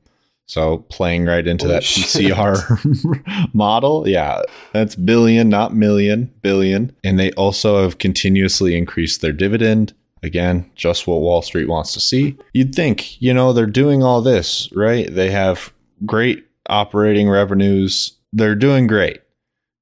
So 0.46 0.78
playing 0.88 1.26
right 1.26 1.46
into 1.46 1.66
Holy 1.66 1.74
that 1.76 1.84
shit. 1.84 2.32
PSR 2.32 3.48
model. 3.54 4.08
Yeah, 4.08 4.40
that's 4.72 4.96
billion, 4.96 5.50
not 5.50 5.74
million, 5.74 6.32
billion. 6.40 6.94
And 7.04 7.18
they 7.18 7.32
also 7.32 7.82
have 7.82 7.98
continuously 7.98 8.76
increased 8.76 9.20
their 9.20 9.32
dividend. 9.32 9.92
Again, 10.22 10.70
just 10.74 11.06
what 11.06 11.20
Wall 11.20 11.42
Street 11.42 11.68
wants 11.68 11.92
to 11.94 12.00
see. 12.00 12.36
You'd 12.52 12.74
think, 12.74 13.20
you 13.20 13.32
know, 13.32 13.52
they're 13.52 13.66
doing 13.66 14.02
all 14.02 14.20
this, 14.20 14.68
right? 14.72 15.12
They 15.12 15.30
have 15.30 15.72
great 16.04 16.46
operating 16.68 17.28
revenues. 17.28 18.16
They're 18.32 18.54
doing 18.54 18.86
great. 18.86 19.20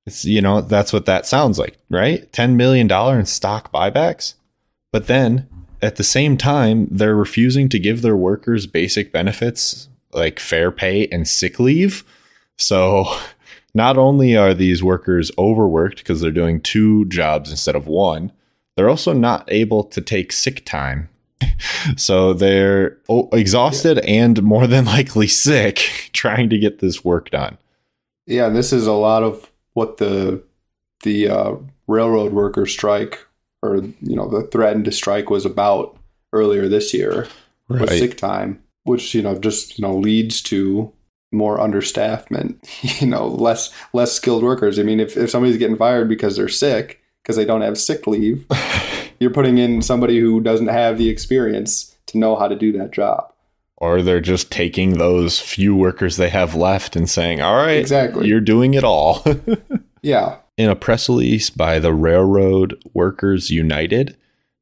It's, 0.07 0.25
you 0.25 0.41
know, 0.41 0.61
that's 0.61 0.93
what 0.93 1.07
that 1.07 1.27
sounds 1.27 1.59
like, 1.59 1.79
right? 1.91 2.31
$10 2.33 2.55
million 2.55 2.91
in 2.91 3.27
stock 3.27 3.73
buybacks. 3.73 4.35
But 4.93 5.07
then 5.09 5.49
at 5.83 5.97
the 5.97 6.05
same 6.05 6.37
time, 6.37 6.89
they're 6.91 7.17
refusing 7.17 7.69
to 7.71 7.79
give 7.79 8.03
their 8.03 8.17
workers 8.17 8.67
basic 8.67 9.13
benefits 9.13 9.89
like 10.13 10.41
fair 10.41 10.71
pay 10.71 11.07
and 11.09 11.29
sick 11.29 11.61
leave. 11.61 12.05
So 12.57 13.07
not 13.75 13.99
only 13.99 14.37
are 14.37 14.55
these 14.55 14.83
workers 14.83 15.31
overworked 15.39 15.99
because 15.99 16.21
they're 16.21 16.31
doing 16.31 16.61
two 16.61 17.05
jobs 17.07 17.51
instead 17.51 17.77
of 17.77 17.87
one, 17.87 18.33
they're 18.77 18.91
also 18.91 19.13
not 19.13 19.45
able 19.49 19.83
to 19.85 20.01
take 20.01 20.33
sick 20.33 20.65
time. 20.65 21.09
So 21.97 22.33
they're 22.33 22.99
o- 23.09 23.29
exhausted 23.33 23.99
and 24.01 24.43
more 24.43 24.67
than 24.67 24.85
likely 24.85 25.27
sick 25.27 26.11
trying 26.13 26.51
to 26.51 26.59
get 26.59 26.79
this 26.81 27.05
work 27.05 27.31
done. 27.31 27.59
Yeah, 28.27 28.47
and 28.47 28.57
this 28.57 28.73
is 28.73 28.87
a 28.87 28.93
lot 28.93 29.23
of 29.23 29.51
what 29.75 29.97
the 29.99 30.43
the 31.05 31.29
uh, 31.29 31.55
railroad 31.87 32.33
worker 32.33 32.67
strike, 32.67 33.25
or 33.63 33.77
you 33.77 34.17
know, 34.17 34.29
the 34.29 34.43
threatened 34.49 34.85
to 34.87 34.93
strike 34.93 35.31
was 35.31 35.45
about 35.47 35.97
earlier 36.33 36.69
this 36.69 36.93
year. 36.93 37.29
with 37.69 37.89
sick 37.91 38.17
time, 38.17 38.63
which 38.85 39.15
you 39.15 39.23
know 39.23 39.39
just 39.39 39.79
you 39.79 39.83
know 39.83 39.97
leads 39.97 40.43
to 40.43 40.93
more 41.33 41.59
understaffment. 41.59 42.57
You 43.01 43.07
know, 43.09 43.27
less 43.27 43.73
less 43.93 44.13
skilled 44.13 44.43
workers. 44.43 44.79
I 44.79 44.83
mean, 44.83 45.01
if 45.01 45.17
if 45.17 45.31
somebody's 45.31 45.59
getting 45.59 45.77
fired 45.77 46.09
because 46.09 46.37
they're 46.37 46.49
sick 46.49 47.01
because 47.27 47.37
they 47.37 47.45
don't 47.45 47.63
have 47.63 47.77
sick 47.77 48.07
leave, 48.07 48.47
you're 49.19 49.33
putting 49.33 49.59
in 49.59 49.83
somebody 49.83 50.21
who 50.21 50.41
doesn't 50.41 50.69
have 50.69 50.97
the 50.97 51.09
experience 51.09 51.97
to 52.07 52.19
know 52.19 52.37
how 52.37 52.47
to 52.47 52.55
do 52.55 52.71
that 52.71 52.93
job. 52.93 53.33
or 53.79 54.01
they're 54.01 54.21
just 54.21 54.51
taking 54.53 54.93
those 54.99 55.41
few 55.41 55.75
workers 55.75 56.17
they 56.17 56.29
have 56.31 56.55
left 56.55 56.95
and 56.95 57.11
saying, 57.11 57.41
"All 57.43 57.57
right, 57.57 57.79
Exactly. 57.79 58.29
you're 58.29 58.41
doing 58.41 58.75
it 58.75 58.85
all." 58.85 59.25
Yeah, 60.03 60.37
In 60.57 60.71
a 60.71 60.77
press 60.77 61.09
release 61.09 61.51
by 61.51 61.81
the 61.81 61.93
Railroad 61.93 62.81
Workers 62.95 63.51
United, 63.51 64.17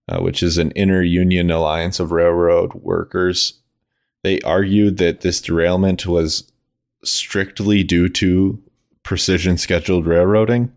uh, 0.09 0.21
which 0.23 0.43
is 0.43 0.57
an 0.57 0.73
inter-union 0.75 1.51
alliance 1.51 2.01
of 2.01 2.13
railroad 2.13 2.73
workers, 2.73 3.61
they 4.23 4.41
argued 4.41 4.97
that 4.97 5.21
this 5.21 5.43
derailment 5.43 6.07
was 6.07 6.51
strictly 7.05 7.83
due 7.85 8.09
to 8.09 8.63
precision 9.03 9.59
scheduled 9.59 10.07
railroading. 10.07 10.73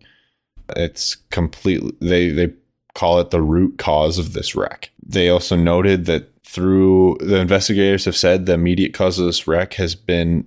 It's 0.76 1.16
completely 1.30 1.92
they 2.00 2.30
they 2.30 2.52
call 2.94 3.20
it 3.20 3.30
the 3.30 3.42
root 3.42 3.78
cause 3.78 4.18
of 4.18 4.32
this 4.32 4.54
wreck. 4.54 4.90
They 5.06 5.28
also 5.28 5.56
noted 5.56 6.06
that 6.06 6.32
through 6.44 7.18
the 7.20 7.36
investigators 7.36 8.06
have 8.06 8.16
said 8.16 8.46
the 8.46 8.54
immediate 8.54 8.94
cause 8.94 9.18
of 9.18 9.26
this 9.26 9.46
wreck 9.46 9.74
has 9.74 9.94
been 9.94 10.46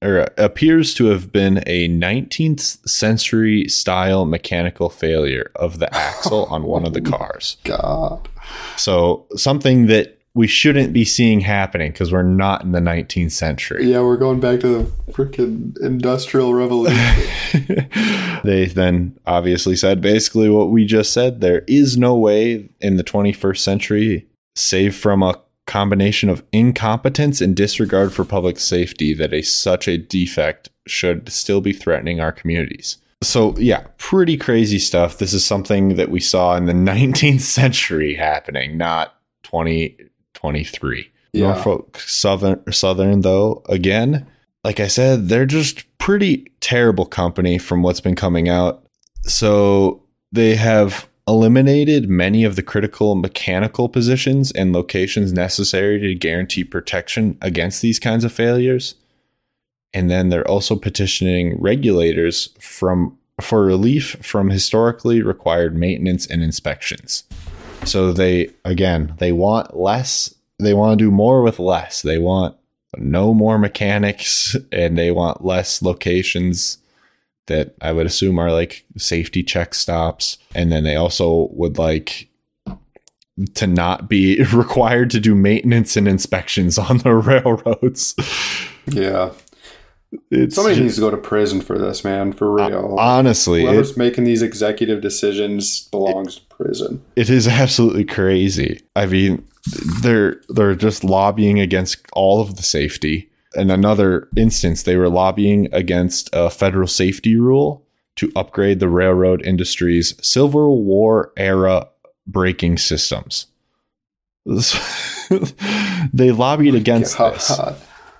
or 0.00 0.28
appears 0.38 0.94
to 0.94 1.06
have 1.06 1.32
been 1.32 1.58
a 1.66 1.88
19th 1.88 2.88
century 2.88 3.66
style 3.68 4.24
mechanical 4.24 4.90
failure 4.90 5.50
of 5.56 5.80
the 5.80 5.92
axle 5.94 6.44
on 6.46 6.64
one 6.64 6.86
of 6.86 6.92
the 6.92 7.00
cars. 7.00 7.56
God. 7.64 8.28
So 8.76 9.26
something 9.34 9.86
that 9.86 10.17
we 10.38 10.46
shouldn't 10.46 10.92
be 10.92 11.04
seeing 11.04 11.40
happening 11.40 11.90
because 11.90 12.12
we're 12.12 12.22
not 12.22 12.62
in 12.62 12.70
the 12.70 12.78
19th 12.78 13.32
century. 13.32 13.90
Yeah, 13.90 14.02
we're 14.02 14.16
going 14.16 14.38
back 14.38 14.60
to 14.60 14.68
the 14.68 14.84
freaking 15.10 15.76
industrial 15.80 16.54
revolution. 16.54 16.96
they 18.44 18.66
then 18.66 19.18
obviously 19.26 19.74
said 19.74 20.00
basically 20.00 20.48
what 20.48 20.70
we 20.70 20.86
just 20.86 21.12
said. 21.12 21.40
There 21.40 21.64
is 21.66 21.98
no 21.98 22.16
way 22.16 22.68
in 22.80 22.94
the 22.94 23.02
21st 23.02 23.58
century, 23.58 24.28
save 24.54 24.94
from 24.94 25.24
a 25.24 25.40
combination 25.66 26.28
of 26.28 26.44
incompetence 26.52 27.40
and 27.40 27.56
disregard 27.56 28.12
for 28.12 28.24
public 28.24 28.60
safety, 28.60 29.14
that 29.14 29.32
a 29.32 29.42
such 29.42 29.88
a 29.88 29.98
defect 29.98 30.68
should 30.86 31.32
still 31.32 31.60
be 31.60 31.72
threatening 31.72 32.20
our 32.20 32.30
communities. 32.30 32.98
So 33.24 33.56
yeah, 33.58 33.88
pretty 33.96 34.36
crazy 34.36 34.78
stuff. 34.78 35.18
This 35.18 35.34
is 35.34 35.44
something 35.44 35.96
that 35.96 36.12
we 36.12 36.20
saw 36.20 36.54
in 36.54 36.66
the 36.66 36.72
19th 36.92 37.40
century 37.40 38.14
happening, 38.14 38.78
not 38.78 39.16
2023. 40.38 41.10
Yeah. 41.32 41.48
Norfolk 41.48 41.98
Southern 41.98 42.72
Southern 42.72 43.20
though, 43.22 43.62
again, 43.68 44.26
like 44.64 44.80
I 44.80 44.86
said, 44.86 45.28
they're 45.28 45.46
just 45.46 45.84
pretty 45.98 46.50
terrible 46.60 47.06
company 47.06 47.58
from 47.58 47.82
what's 47.82 48.00
been 48.00 48.16
coming 48.16 48.48
out. 48.48 48.84
So 49.22 50.02
they 50.32 50.56
have 50.56 51.08
eliminated 51.26 52.08
many 52.08 52.44
of 52.44 52.56
the 52.56 52.62
critical 52.62 53.14
mechanical 53.14 53.88
positions 53.88 54.50
and 54.52 54.72
locations 54.72 55.32
necessary 55.32 56.00
to 56.00 56.14
guarantee 56.14 56.64
protection 56.64 57.36
against 57.42 57.82
these 57.82 57.98
kinds 57.98 58.24
of 58.24 58.32
failures. 58.32 58.94
And 59.92 60.10
then 60.10 60.28
they're 60.28 60.48
also 60.48 60.76
petitioning 60.76 61.60
regulators 61.60 62.50
from 62.58 63.18
for 63.40 63.64
relief 63.64 64.16
from 64.22 64.50
historically 64.50 65.22
required 65.22 65.76
maintenance 65.76 66.26
and 66.26 66.42
inspections. 66.42 67.24
So 67.84 68.12
they 68.12 68.50
again, 68.64 69.14
they 69.18 69.32
want 69.32 69.76
less, 69.76 70.34
they 70.58 70.74
want 70.74 70.98
to 70.98 71.04
do 71.04 71.10
more 71.10 71.42
with 71.42 71.58
less. 71.58 72.02
They 72.02 72.18
want 72.18 72.56
no 72.96 73.34
more 73.34 73.58
mechanics 73.58 74.56
and 74.72 74.96
they 74.98 75.10
want 75.10 75.44
less 75.44 75.82
locations 75.82 76.78
that 77.46 77.74
I 77.80 77.92
would 77.92 78.06
assume 78.06 78.38
are 78.38 78.52
like 78.52 78.84
safety 78.96 79.42
check 79.42 79.74
stops. 79.74 80.38
And 80.54 80.70
then 80.70 80.84
they 80.84 80.96
also 80.96 81.48
would 81.52 81.78
like 81.78 82.28
to 83.54 83.66
not 83.66 84.08
be 84.08 84.42
required 84.52 85.10
to 85.10 85.20
do 85.20 85.34
maintenance 85.34 85.96
and 85.96 86.06
inspections 86.06 86.78
on 86.78 86.98
the 86.98 87.14
railroads. 87.14 88.14
yeah. 88.86 89.32
It's 90.30 90.54
Somebody 90.54 90.76
ju- 90.76 90.82
needs 90.82 90.94
to 90.94 91.00
go 91.02 91.10
to 91.10 91.18
prison 91.18 91.60
for 91.60 91.78
this, 91.78 92.02
man, 92.02 92.32
for 92.32 92.58
uh, 92.60 92.68
real. 92.68 92.96
honestly, 92.98 93.62
it, 93.62 93.66
Whoever's 93.66 93.96
making 93.96 94.24
these 94.24 94.40
executive 94.40 95.02
decisions 95.02 95.88
belongs 95.90 96.36
to 96.36 96.42
prison. 96.46 97.02
it 97.14 97.28
is 97.28 97.46
absolutely 97.46 98.04
crazy. 98.04 98.80
I 98.96 99.06
mean, 99.06 99.46
they're 100.00 100.40
they're 100.48 100.74
just 100.74 101.04
lobbying 101.04 101.60
against 101.60 102.06
all 102.14 102.40
of 102.40 102.56
the 102.56 102.62
safety. 102.62 103.30
In 103.54 103.70
another 103.70 104.28
instance, 104.36 104.82
they 104.82 104.96
were 104.96 105.08
lobbying 105.08 105.68
against 105.72 106.30
a 106.32 106.48
federal 106.48 106.86
safety 106.86 107.36
rule 107.36 107.84
to 108.16 108.32
upgrade 108.34 108.80
the 108.80 108.88
railroad 108.88 109.44
industry's 109.44 110.14
Civil 110.26 110.82
War 110.84 111.32
era 111.36 111.88
braking 112.26 112.78
systems. 112.78 113.46
they 116.12 116.30
lobbied 116.30 116.74
oh 116.74 116.78
against 116.78 117.18
this. 117.18 117.60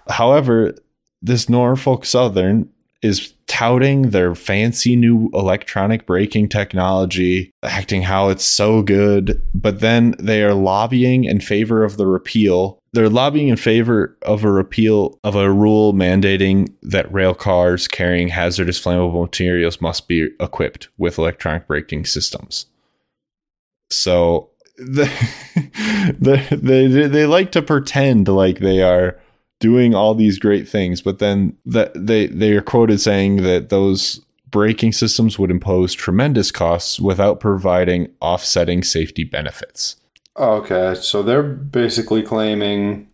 However, 0.09 0.75
this 1.23 1.49
Norfolk 1.49 2.05
Southern 2.05 2.69
is 3.03 3.35
touting 3.47 4.11
their 4.11 4.35
fancy 4.35 4.97
new 4.97 5.31
electronic 5.33 6.05
braking 6.05 6.49
technology, 6.49 7.53
acting 7.63 8.03
how 8.03 8.29
it's 8.29 8.45
so 8.45 8.83
good, 8.83 9.41
but 9.55 9.81
then 9.81 10.15
they 10.19 10.43
are 10.43 10.55
lobbying 10.55 11.25
in 11.25 11.41
favor 11.41 11.85
of 11.85 11.97
the 11.97 12.07
repeal. 12.07 12.79
They're 12.93 13.09
lobbying 13.09 13.49
in 13.49 13.57
favor 13.57 14.17
of 14.23 14.43
a 14.43 14.51
repeal 14.51 15.19
of 15.23 15.37
a 15.37 15.51
rule 15.53 15.93
mandating 15.93 16.73
that 16.83 17.13
rail 17.13 17.35
cars 17.35 17.87
carrying 17.87 18.29
hazardous 18.29 18.83
flammable 18.83 19.23
materials 19.23 19.81
must 19.81 20.09
be 20.09 20.31
equipped 20.41 20.89
with 20.99 21.19
electronic 21.19 21.67
braking 21.67 22.05
systems. 22.05 22.67
So 23.91 24.51
the, 24.77 25.11
the, 26.19 26.57
they 26.61 26.87
they 26.87 27.27
like 27.27 27.53
to 27.53 27.63
pretend 27.63 28.29
like 28.29 28.59
they 28.59 28.83
are 28.83 29.21
doing 29.61 29.95
all 29.95 30.15
these 30.15 30.39
great 30.39 30.69
things, 30.69 31.03
but 31.03 31.19
then 31.19 31.57
that 31.67 31.93
they 31.95 32.27
they 32.27 32.53
are 32.53 32.63
quoted 32.63 33.01
saying 33.01 33.43
that 33.43 33.69
those 33.69 34.21
braking 34.51 34.93
systems 34.93 35.39
would 35.39 35.51
impose 35.51 35.93
tremendous 35.93 36.51
costs 36.51 36.99
without 36.99 37.41
providing 37.41 38.09
offsetting 38.21 38.83
safety 38.83 39.25
benefits. 39.25 39.97
Okay, 40.37 40.95
so 40.95 41.23
they're 41.23 41.43
basically 41.43 42.23
claiming 42.23 43.09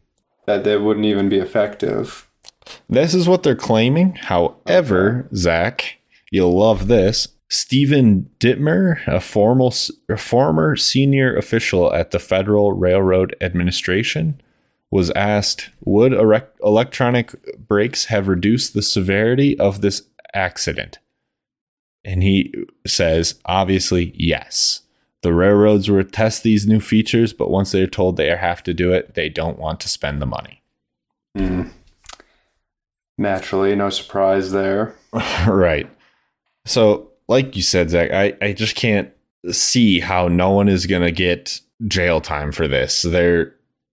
that 0.47 0.65
they 0.65 0.77
wouldn't 0.77 1.07
even 1.07 1.29
be 1.29 1.39
effective. 1.39 2.29
This 2.89 3.15
is 3.15 3.29
what 3.29 3.43
they're 3.43 3.57
claiming. 3.57 4.15
However, 4.15 5.29
Zach, 5.35 5.99
you'll 6.31 6.57
love 6.57 6.87
this. 6.87 7.29
Steven 7.49 8.29
Ditmeyer, 8.41 9.07
a, 9.07 9.21
formal, 9.21 9.73
a 10.09 10.17
former 10.17 10.77
senior 10.77 11.37
official 11.37 11.93
at 11.93 12.11
the 12.11 12.19
Federal 12.19 12.73
Railroad 12.73 13.37
Administration, 13.41 14.41
was 14.95 15.11
asked 15.11 15.71
Would 15.85 16.13
erect- 16.13 16.61
electronic 16.63 17.35
brakes 17.67 18.05
have 18.05 18.29
reduced 18.29 18.75
the 18.75 18.81
severity 18.81 19.59
of 19.59 19.81
this 19.81 20.03
accident? 20.33 21.01
And 22.05 22.23
he 22.23 22.55
says, 22.87 23.41
obviously, 23.45 24.13
yes. 24.15 24.83
The 25.23 25.35
railroads 25.35 25.91
will 25.91 26.05
test 26.05 26.45
these 26.45 26.69
new 26.69 26.79
features, 26.79 27.33
but 27.33 27.51
once 27.51 27.73
they're 27.73 27.89
told 27.89 28.17
they 28.17 28.29
have 28.29 28.63
to 28.63 28.73
do 28.73 28.93
it, 28.93 29.15
they 29.15 29.29
don't 29.29 29.59
want 29.59 29.81
to 29.81 29.89
spend 29.89 30.23
the 30.23 30.27
money. 30.27 30.63
Mm. 31.37 31.73
Naturally, 33.19 33.75
no 33.75 33.91
surprise 33.91 34.53
there. 34.53 34.95
right. 35.49 35.91
So, 36.67 37.11
like 37.27 37.57
you 37.57 37.63
said, 37.63 37.91
Zach, 37.91 38.13
I, 38.13 38.37
I 38.41 38.53
just 38.53 38.77
can't 38.77 39.11
see 39.51 39.99
how 39.99 40.29
no 40.29 40.51
one 40.51 40.69
is 40.69 40.87
going 40.87 41.03
to 41.03 41.11
get 41.11 41.61
jail 41.89 42.21
time 42.21 42.53
for 42.53 42.69
this. 42.69 43.03
They're 43.03 43.54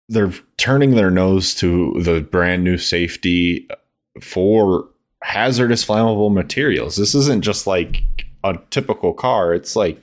they're 0.07 0.33
turning 0.57 0.91
their 0.91 1.11
nose 1.11 1.55
to 1.55 1.93
the 2.01 2.21
brand 2.21 2.63
new 2.63 2.77
safety 2.77 3.67
for 4.21 4.87
hazardous 5.23 5.85
flammable 5.85 6.31
materials. 6.31 6.95
This 6.95 7.15
isn't 7.15 7.43
just 7.43 7.65
like 7.65 8.03
a 8.43 8.59
typical 8.69 9.13
car. 9.13 9.53
It's 9.53 9.75
like 9.75 10.01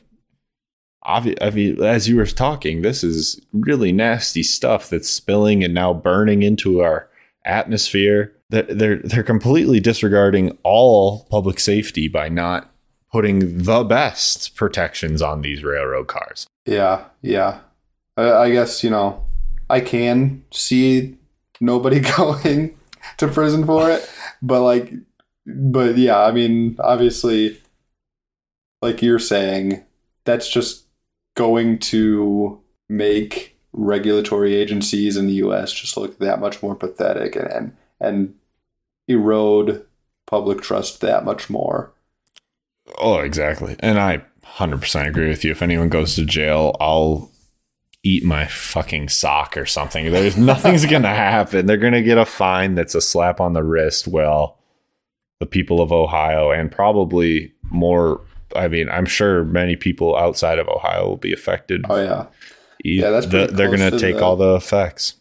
obvi- 1.06 1.80
as 1.80 2.08
you 2.08 2.16
were 2.16 2.26
talking, 2.26 2.82
this 2.82 3.04
is 3.04 3.40
really 3.52 3.92
nasty 3.92 4.42
stuff 4.42 4.90
that's 4.90 5.08
spilling 5.08 5.62
and 5.62 5.72
now 5.72 5.94
burning 5.94 6.42
into 6.42 6.80
our 6.80 7.08
atmosphere. 7.44 8.32
They're 8.50 8.62
they're, 8.62 8.96
they're 8.98 9.22
completely 9.22 9.80
disregarding 9.80 10.58
all 10.62 11.26
public 11.30 11.60
safety 11.60 12.08
by 12.08 12.28
not 12.28 12.68
putting 13.12 13.62
the 13.62 13.84
best 13.84 14.56
protections 14.56 15.22
on 15.22 15.42
these 15.42 15.62
railroad 15.62 16.08
cars. 16.08 16.46
Yeah, 16.66 17.04
yeah. 17.20 17.60
I, 18.16 18.32
I 18.32 18.50
guess 18.50 18.82
you 18.82 18.90
know 18.90 19.24
I 19.72 19.80
can 19.80 20.44
see 20.52 21.16
nobody 21.58 22.00
going 22.16 22.76
to 23.16 23.28
prison 23.28 23.64
for 23.64 23.90
it, 23.90 24.08
but 24.42 24.60
like, 24.60 24.92
but 25.46 25.96
yeah, 25.96 26.22
I 26.22 26.30
mean, 26.30 26.76
obviously, 26.78 27.58
like 28.82 29.00
you're 29.00 29.18
saying, 29.18 29.82
that's 30.24 30.48
just 30.48 30.84
going 31.36 31.78
to 31.78 32.60
make 32.90 33.56
regulatory 33.72 34.54
agencies 34.54 35.16
in 35.16 35.26
the 35.26 35.32
U.S. 35.34 35.72
just 35.72 35.96
look 35.96 36.18
that 36.18 36.38
much 36.38 36.62
more 36.62 36.74
pathetic 36.74 37.34
and 37.34 37.46
and, 37.46 37.76
and 37.98 38.34
erode 39.08 39.86
public 40.26 40.60
trust 40.60 41.00
that 41.00 41.24
much 41.24 41.48
more. 41.48 41.94
Oh, 42.98 43.20
exactly. 43.20 43.76
And 43.80 43.98
I 43.98 44.22
100% 44.44 45.06
agree 45.06 45.28
with 45.28 45.44
you. 45.44 45.50
If 45.50 45.62
anyone 45.62 45.88
goes 45.88 46.14
to 46.16 46.26
jail, 46.26 46.76
I'll 46.78 47.31
eat 48.04 48.24
my 48.24 48.46
fucking 48.46 49.08
sock 49.08 49.56
or 49.56 49.66
something. 49.66 50.10
There's 50.10 50.36
nothing's 50.36 50.86
going 50.86 51.02
to 51.02 51.08
happen. 51.08 51.66
They're 51.66 51.76
going 51.76 51.92
to 51.92 52.02
get 52.02 52.18
a 52.18 52.24
fine 52.24 52.74
that's 52.74 52.94
a 52.94 53.00
slap 53.00 53.40
on 53.40 53.52
the 53.52 53.62
wrist. 53.62 54.08
Well, 54.08 54.58
the 55.38 55.46
people 55.46 55.80
of 55.80 55.92
Ohio 55.92 56.50
and 56.50 56.70
probably 56.70 57.52
more 57.70 58.20
I 58.54 58.68
mean, 58.68 58.88
I'm 58.88 59.06
sure 59.06 59.44
many 59.44 59.76
people 59.76 60.16
outside 60.16 60.58
of 60.58 60.68
Ohio 60.68 61.08
will 61.08 61.16
be 61.16 61.32
affected. 61.32 61.84
Oh 61.88 61.96
yeah. 61.96 62.26
Yeah, 62.84 63.10
that's 63.10 63.26
the, 63.26 63.46
they're 63.46 63.74
going 63.74 63.92
to 63.92 63.98
take 63.98 64.16
the 64.16 64.24
all 64.24 64.36
the 64.36 64.56
effects. 64.56 65.14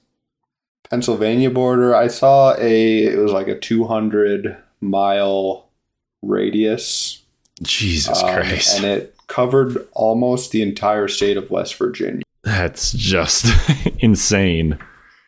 Pennsylvania 0.89 1.49
border. 1.49 1.95
I 1.95 2.07
saw 2.07 2.55
a 2.57 3.05
it 3.05 3.17
was 3.17 3.31
like 3.31 3.47
a 3.47 3.57
200 3.57 4.57
mile 4.81 5.69
radius 6.21 7.21
Jesus 7.61 8.21
um, 8.21 8.35
Christ. 8.35 8.77
and 8.77 8.85
it 8.85 9.15
covered 9.27 9.87
almost 9.93 10.51
the 10.51 10.61
entire 10.61 11.07
state 11.07 11.37
of 11.37 11.49
West 11.51 11.75
Virginia. 11.75 12.23
That's 12.43 12.91
just 12.91 13.47
insane. 13.99 14.77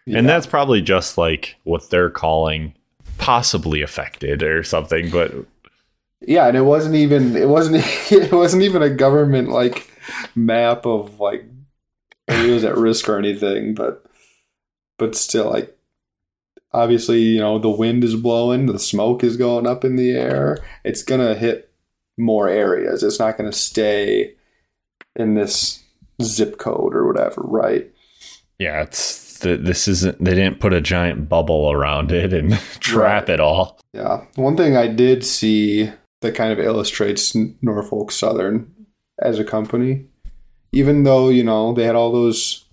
Yeah. 0.06 0.20
And 0.20 0.28
that's 0.30 0.48
probably 0.48 0.82
just 0.82 1.18
like 1.18 1.56
what 1.64 1.90
they're 1.90 2.10
calling 2.10 2.74
possibly 3.18 3.82
affected 3.82 4.44
or 4.44 4.64
something, 4.64 5.10
but 5.10 5.34
Yeah, 6.22 6.48
and 6.48 6.58
it 6.58 6.62
wasn't 6.62 6.96
even 6.96 7.36
it 7.36 7.48
wasn't 7.48 7.78
it 8.12 8.32
wasn't 8.32 8.64
even 8.64 8.82
a 8.82 8.90
government 8.90 9.50
like 9.50 9.90
map 10.36 10.86
of 10.86 11.20
like 11.20 11.46
areas 12.28 12.64
at 12.64 12.78
risk 12.78 13.08
or 13.08 13.18
anything, 13.18 13.76
but 13.76 14.06
but 14.98 15.16
still 15.16 15.50
like 15.50 15.78
obviously, 16.74 17.22
you 17.22 17.40
know, 17.40 17.60
the 17.60 17.70
wind 17.70 18.04
is 18.04 18.16
blowing, 18.16 18.66
the 18.66 18.80
smoke 18.80 19.24
is 19.24 19.38
going 19.38 19.68
up 19.68 19.86
in 19.86 19.96
the 19.96 20.12
air. 20.12 20.58
It's 20.84 21.04
going 21.04 21.22
to 21.22 21.36
hit 21.36 21.72
more 22.18 22.50
areas. 22.50 23.04
It's 23.04 23.20
not 23.20 23.38
going 23.38 23.50
to 23.50 23.58
stay 23.58 24.34
in 25.16 25.36
this 25.36 25.83
zip 26.22 26.58
code 26.58 26.94
or 26.96 27.08
whatever, 27.08 27.42
right? 27.44 27.90
yeah, 28.60 28.82
it's 28.84 29.40
th- 29.40 29.62
this 29.62 29.88
isn't 29.88 30.24
they 30.24 30.34
didn't 30.36 30.60
put 30.60 30.72
a 30.74 30.80
giant 30.80 31.28
bubble 31.28 31.72
around 31.72 32.12
it 32.12 32.32
and 32.34 32.54
trap 32.80 33.24
Right. 33.28 33.34
it 33.34 33.40
all. 33.40 33.80
Yeah. 33.94 34.24
One 34.36 34.56
thing 34.56 34.78
I 34.78 34.88
did 34.88 35.26
see 35.26 35.90
that 36.22 36.36
kind 36.36 36.54
of 36.54 36.60
illustrates 36.60 37.36
Norfolk 37.62 38.12
Southern 38.12 38.72
as 39.20 39.40
a 39.40 39.44
company, 39.44 40.06
even 40.72 41.04
though 41.04 41.30
you 41.30 41.44
know 41.44 41.74
they 41.74 41.84
had 41.84 41.96
all 41.96 42.12
those 42.12 42.64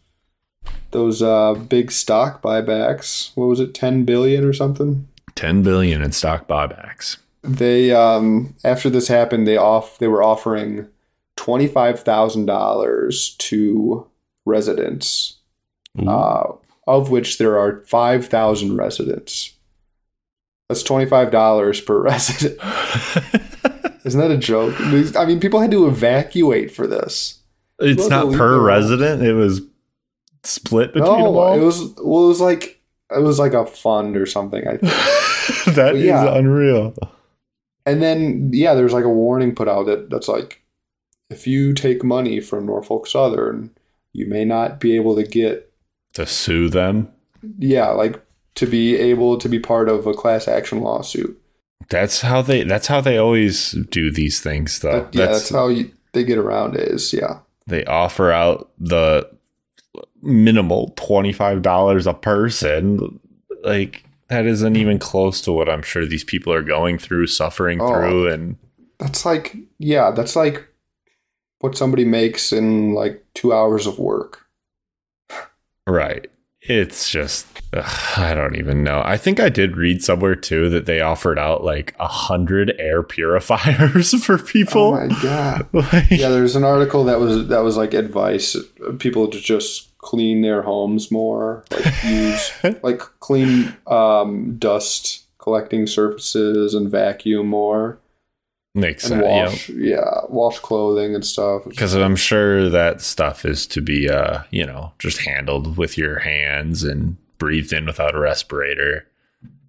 those 0.92 1.22
uh, 1.22 1.54
big 1.54 1.90
stock 1.90 2.42
buybacks. 2.42 3.30
What 3.36 3.46
was 3.46 3.60
it, 3.60 3.74
ten 3.74 4.04
billion 4.04 4.44
or 4.44 4.52
something? 4.52 5.06
10 5.36 5.62
billion 5.62 6.02
in 6.02 6.12
stock 6.12 6.46
buybacks. 6.46 7.16
They 7.42 7.92
um, 7.92 8.54
after 8.64 8.90
this 8.90 9.08
happened, 9.08 9.46
they 9.46 9.56
off 9.56 9.98
they 9.98 10.08
were 10.08 10.22
offering 10.22 10.86
twenty 11.40 11.66
five 11.66 12.00
thousand 12.00 12.44
dollars 12.44 13.34
to 13.38 14.06
residents, 14.44 15.38
uh, 16.06 16.44
of 16.86 17.10
which 17.10 17.38
there 17.38 17.58
are 17.58 17.82
five 17.86 18.26
thousand 18.26 18.76
residents. 18.76 19.54
That's 20.68 20.82
twenty 20.82 21.06
five 21.06 21.30
dollars 21.30 21.80
per 21.80 21.98
resident. 22.02 22.58
Isn't 24.04 24.20
that 24.20 24.30
a 24.30 24.36
joke? 24.36 24.78
I 25.16 25.24
mean, 25.24 25.40
people 25.40 25.60
had 25.60 25.70
to 25.70 25.86
evacuate 25.86 26.70
for 26.70 26.86
this. 26.86 27.38
it's 27.78 28.08
not 28.08 28.34
per 28.34 28.60
resident, 28.60 29.22
it 29.22 29.32
was 29.32 29.62
split 30.42 30.92
between 30.92 31.10
them 31.10 31.22
all. 31.22 31.54
it 31.54 31.64
was 31.64 31.94
well, 32.02 32.26
it 32.26 32.28
was 32.28 32.40
like 32.42 32.82
it 33.10 33.22
was 33.22 33.38
like 33.38 33.54
a 33.54 33.64
fund 33.64 34.14
or 34.14 34.26
something. 34.26 34.68
I 34.68 34.76
think. 34.76 34.92
that 35.74 35.96
is 35.96 36.04
yeah. 36.04 36.36
unreal. 36.36 36.94
And 37.86 38.02
then 38.02 38.50
yeah, 38.52 38.74
there's 38.74 38.92
like 38.92 39.04
a 39.04 39.08
warning 39.08 39.54
put 39.54 39.68
out 39.68 39.86
that 39.86 40.10
that's 40.10 40.28
like 40.28 40.60
if 41.30 41.46
you 41.46 41.72
take 41.74 42.02
money 42.04 42.40
from 42.40 42.66
Norfolk 42.66 43.06
Southern, 43.06 43.70
you 44.12 44.26
may 44.26 44.44
not 44.44 44.80
be 44.80 44.96
able 44.96 45.14
to 45.16 45.22
get 45.22 45.72
To 46.14 46.26
sue 46.26 46.68
them. 46.68 47.08
yeah, 47.58 47.88
like 47.90 48.20
to 48.56 48.66
be 48.66 48.96
able 48.96 49.38
to 49.38 49.48
be 49.48 49.58
part 49.58 49.88
of 49.88 50.06
a 50.06 50.12
class 50.14 50.48
action 50.48 50.80
lawsuit. 50.80 51.40
That's 51.88 52.20
how 52.20 52.42
they 52.42 52.62
that's 52.64 52.86
how 52.88 53.00
they 53.00 53.16
always 53.16 53.72
do 53.90 54.10
these 54.12 54.40
things 54.40 54.80
though. 54.80 55.02
That- 55.02 55.14
yeah, 55.14 55.26
that's, 55.26 55.48
how 55.50 55.68
you, 55.68 55.90
they 56.12 56.24
get 56.24 56.38
around 56.38 56.76
it. 56.76 56.88
Is 56.88 57.12
yeah, 57.12 57.38
they 57.66 57.84
offer 57.84 58.30
out 58.32 58.70
the 58.78 59.30
minimal 60.22 60.92
$25 60.96 62.06
a 62.06 62.14
person 62.14 63.18
like 63.64 64.04
that 64.28 64.46
isn't 64.46 64.76
even 64.76 64.98
close 64.98 65.40
to 65.40 65.50
what 65.50 65.68
i'm 65.68 65.82
sure 65.82 66.06
these 66.06 66.24
people 66.24 66.52
are 66.52 66.62
going 66.62 66.98
through 66.98 67.26
suffering 67.26 67.80
Oh. 67.80 67.88
through 67.88 68.28
and 68.28 68.56
that's 68.98 69.24
like 69.24 69.56
yeah, 69.78 70.10
that's 70.10 70.36
like 70.36 70.66
what 71.60 71.76
somebody 71.76 72.04
makes 72.04 72.52
in 72.52 72.92
like 72.94 73.24
two 73.34 73.52
hours 73.52 73.86
of 73.86 73.98
work. 73.98 74.46
right 75.86 76.26
it's 76.62 77.08
just 77.10 77.46
ugh, 77.72 78.18
i 78.18 78.34
don't 78.34 78.54
even 78.54 78.84
know 78.84 79.00
i 79.06 79.16
think 79.16 79.40
i 79.40 79.48
did 79.48 79.78
read 79.78 80.02
somewhere 80.02 80.34
too 80.34 80.68
that 80.68 80.84
they 80.84 81.00
offered 81.00 81.38
out 81.38 81.64
like 81.64 81.94
a 81.98 82.06
hundred 82.06 82.74
air 82.78 83.02
purifiers 83.02 84.12
for 84.24 84.36
people 84.36 84.94
Oh 84.94 85.06
my 85.06 85.22
god. 85.22 85.66
Like- 85.72 86.10
yeah, 86.10 86.28
there's 86.28 86.54
an 86.56 86.64
article 86.64 87.04
that 87.04 87.18
was 87.18 87.48
that 87.48 87.60
was 87.64 87.76
like 87.78 87.94
advice 87.94 88.56
people 88.98 89.26
to 89.28 89.40
just 89.40 89.96
clean 89.98 90.40
their 90.42 90.62
homes 90.62 91.10
more, 91.10 91.64
like 91.70 92.04
use 92.04 92.52
like 92.82 92.98
clean 93.20 93.74
um, 93.86 94.56
dust 94.58 95.24
collecting 95.38 95.86
surfaces 95.86 96.74
and 96.74 96.90
vacuum 96.90 97.46
more 97.46 97.98
makes 98.74 99.04
sense 99.04 99.22
yeah 99.22 99.44
wash 99.46 99.68
yeah 99.70 100.20
wash 100.28 100.58
clothing 100.60 101.14
and 101.14 101.26
stuff. 101.26 101.62
because 101.68 101.94
i'm 101.94 102.14
sure 102.14 102.68
that 102.68 103.00
stuff 103.00 103.44
is 103.44 103.66
to 103.66 103.80
be 103.80 104.08
uh 104.08 104.42
you 104.50 104.64
know 104.64 104.92
just 104.98 105.18
handled 105.18 105.76
with 105.76 105.98
your 105.98 106.20
hands 106.20 106.84
and 106.84 107.16
breathed 107.38 107.72
in 107.72 107.86
without 107.86 108.14
a 108.14 108.18
respirator 108.20 109.06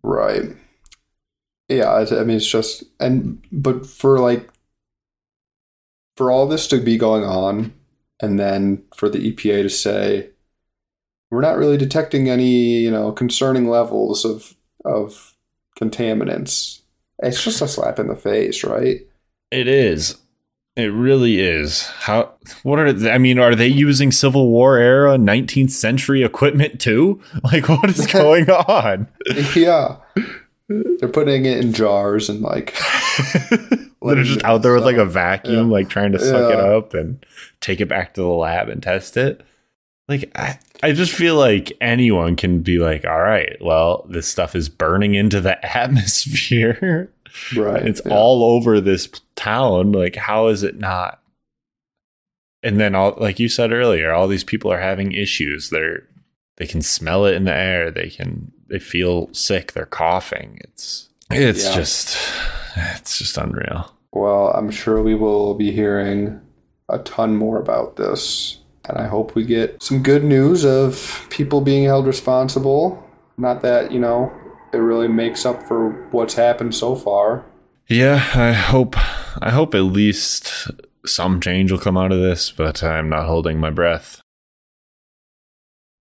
Right. 0.03 0.49
yeah, 1.69 1.85
I 1.89 2.01
I 2.21 2.23
mean, 2.23 2.37
it's 2.37 2.47
just 2.49 2.83
and 2.99 3.41
but 3.51 3.85
for 3.85 4.19
like 4.19 4.49
for 6.17 6.31
all 6.31 6.47
this 6.47 6.67
to 6.69 6.81
be 6.81 6.97
going 6.97 7.23
on, 7.23 7.73
and 8.19 8.39
then 8.39 8.83
for 8.95 9.09
the 9.09 9.31
EPA 9.31 9.63
to 9.63 9.69
say 9.69 10.29
we're 11.29 11.41
not 11.41 11.57
really 11.57 11.77
detecting 11.77 12.29
any, 12.29 12.79
you 12.79 12.91
know, 12.91 13.11
concerning 13.11 13.69
levels 13.69 14.25
of 14.25 14.55
of 14.83 15.35
contaminants. 15.79 16.80
It's 17.21 17.43
just 17.43 17.61
a 17.61 17.67
slap 17.67 17.99
in 17.99 18.07
the 18.07 18.15
face, 18.15 18.63
right? 18.63 19.01
It 19.51 19.67
is. 19.67 20.17
It 20.77 20.85
really 20.93 21.39
is. 21.41 21.87
How? 21.87 22.31
What 22.63 22.79
are? 22.79 22.87
I 23.09 23.17
mean, 23.17 23.37
are 23.39 23.55
they 23.55 23.67
using 23.67 24.11
Civil 24.11 24.47
War 24.49 24.77
era, 24.77 25.17
19th 25.17 25.71
century 25.71 26.23
equipment 26.23 26.79
too? 26.79 27.21
Like, 27.43 27.67
what 27.67 27.89
is 27.89 28.07
going 28.11 28.49
on? 28.49 29.07
yeah. 29.55 29.97
They're 30.69 31.09
putting 31.09 31.43
it 31.45 31.57
in 31.59 31.73
jars 31.73 32.29
and 32.29 32.39
like 32.41 32.73
They're 34.01 34.23
just 34.23 34.43
out 34.45 34.61
there 34.61 34.73
with 34.73 34.85
like 34.85 34.95
a 34.95 35.05
vacuum, 35.05 35.67
Yeah. 35.67 35.73
like 35.73 35.89
trying 35.89 36.13
to 36.13 36.19
suck 36.19 36.51
it 36.53 36.59
up 36.59 36.93
and 36.93 37.23
take 37.59 37.81
it 37.81 37.87
back 37.89 38.13
to 38.13 38.21
the 38.21 38.27
lab 38.27 38.69
and 38.69 38.81
test 38.81 39.17
it. 39.17 39.41
Like, 40.07 40.31
I, 40.35 40.57
I 40.83 40.91
just 40.93 41.13
feel 41.13 41.35
like 41.35 41.73
anyone 41.81 42.35
can 42.35 42.61
be 42.61 42.77
like, 42.79 43.05
all 43.05 43.21
right, 43.21 43.55
well, 43.61 44.05
this 44.09 44.27
stuff 44.27 44.55
is 44.55 44.69
burning 44.69 45.15
into 45.15 45.39
the 45.41 45.63
atmosphere. 45.77 47.11
right. 47.55 47.85
it's 47.85 48.01
yeah. 48.05 48.13
all 48.13 48.43
over 48.43 48.81
this 48.81 49.07
town. 49.35 49.91
Like, 49.91 50.15
how 50.15 50.47
is 50.47 50.63
it 50.63 50.77
not? 50.79 51.21
And 52.63 52.79
then, 52.79 52.93
all 52.93 53.15
like 53.17 53.39
you 53.39 53.49
said 53.49 53.71
earlier, 53.71 54.11
all 54.11 54.27
these 54.27 54.43
people 54.43 54.71
are 54.71 54.79
having 54.79 55.11
issues. 55.13 55.69
They're 55.69 56.03
they 56.57 56.67
can 56.67 56.81
smell 56.83 57.25
it 57.25 57.33
in 57.33 57.45
the 57.45 57.53
air. 57.53 57.89
They 57.89 58.09
can 58.09 58.51
they 58.67 58.77
feel 58.79 59.29
sick. 59.33 59.71
They're 59.73 59.85
coughing. 59.87 60.59
It's 60.63 61.09
it's 61.31 61.65
Yeah. 61.65 61.73
just 61.75 62.17
it's 62.75 63.17
just 63.17 63.37
unreal. 63.37 63.91
Well, 64.11 64.49
I'm 64.49 64.69
sure 64.69 65.01
we 65.01 65.15
will 65.15 65.55
be 65.55 65.71
hearing 65.71 66.39
a 66.89 66.99
ton 66.99 67.35
more 67.35 67.57
about 67.57 67.95
this. 67.95 68.57
And 68.87 68.97
I 68.97 69.07
hope 69.07 69.35
we 69.35 69.45
get 69.45 69.81
some 69.81 70.01
good 70.01 70.23
news 70.23 70.65
of 70.65 71.27
people 71.29 71.61
being 71.61 71.83
held 71.83 72.07
responsible. 72.07 73.03
Not 73.37 73.61
that, 73.61 73.91
you 73.91 73.99
know, 73.99 74.31
it 74.73 74.77
really 74.77 75.07
makes 75.07 75.45
up 75.45 75.63
for 75.63 75.91
what's 76.11 76.33
happened 76.33 76.73
so 76.75 76.95
far. 76.95 77.45
Yeah, 77.87 78.23
I 78.35 78.53
hope 78.53 78.95
I 79.41 79.49
hope 79.49 79.75
at 79.75 79.83
least 79.83 80.71
some 81.05 81.41
change 81.41 81.71
will 81.71 81.79
come 81.79 81.97
out 81.97 82.11
of 82.11 82.21
this, 82.21 82.51
but 82.51 82.83
I'm 82.83 83.09
not 83.09 83.25
holding 83.25 83.59
my 83.59 83.69
breath. 83.69 84.21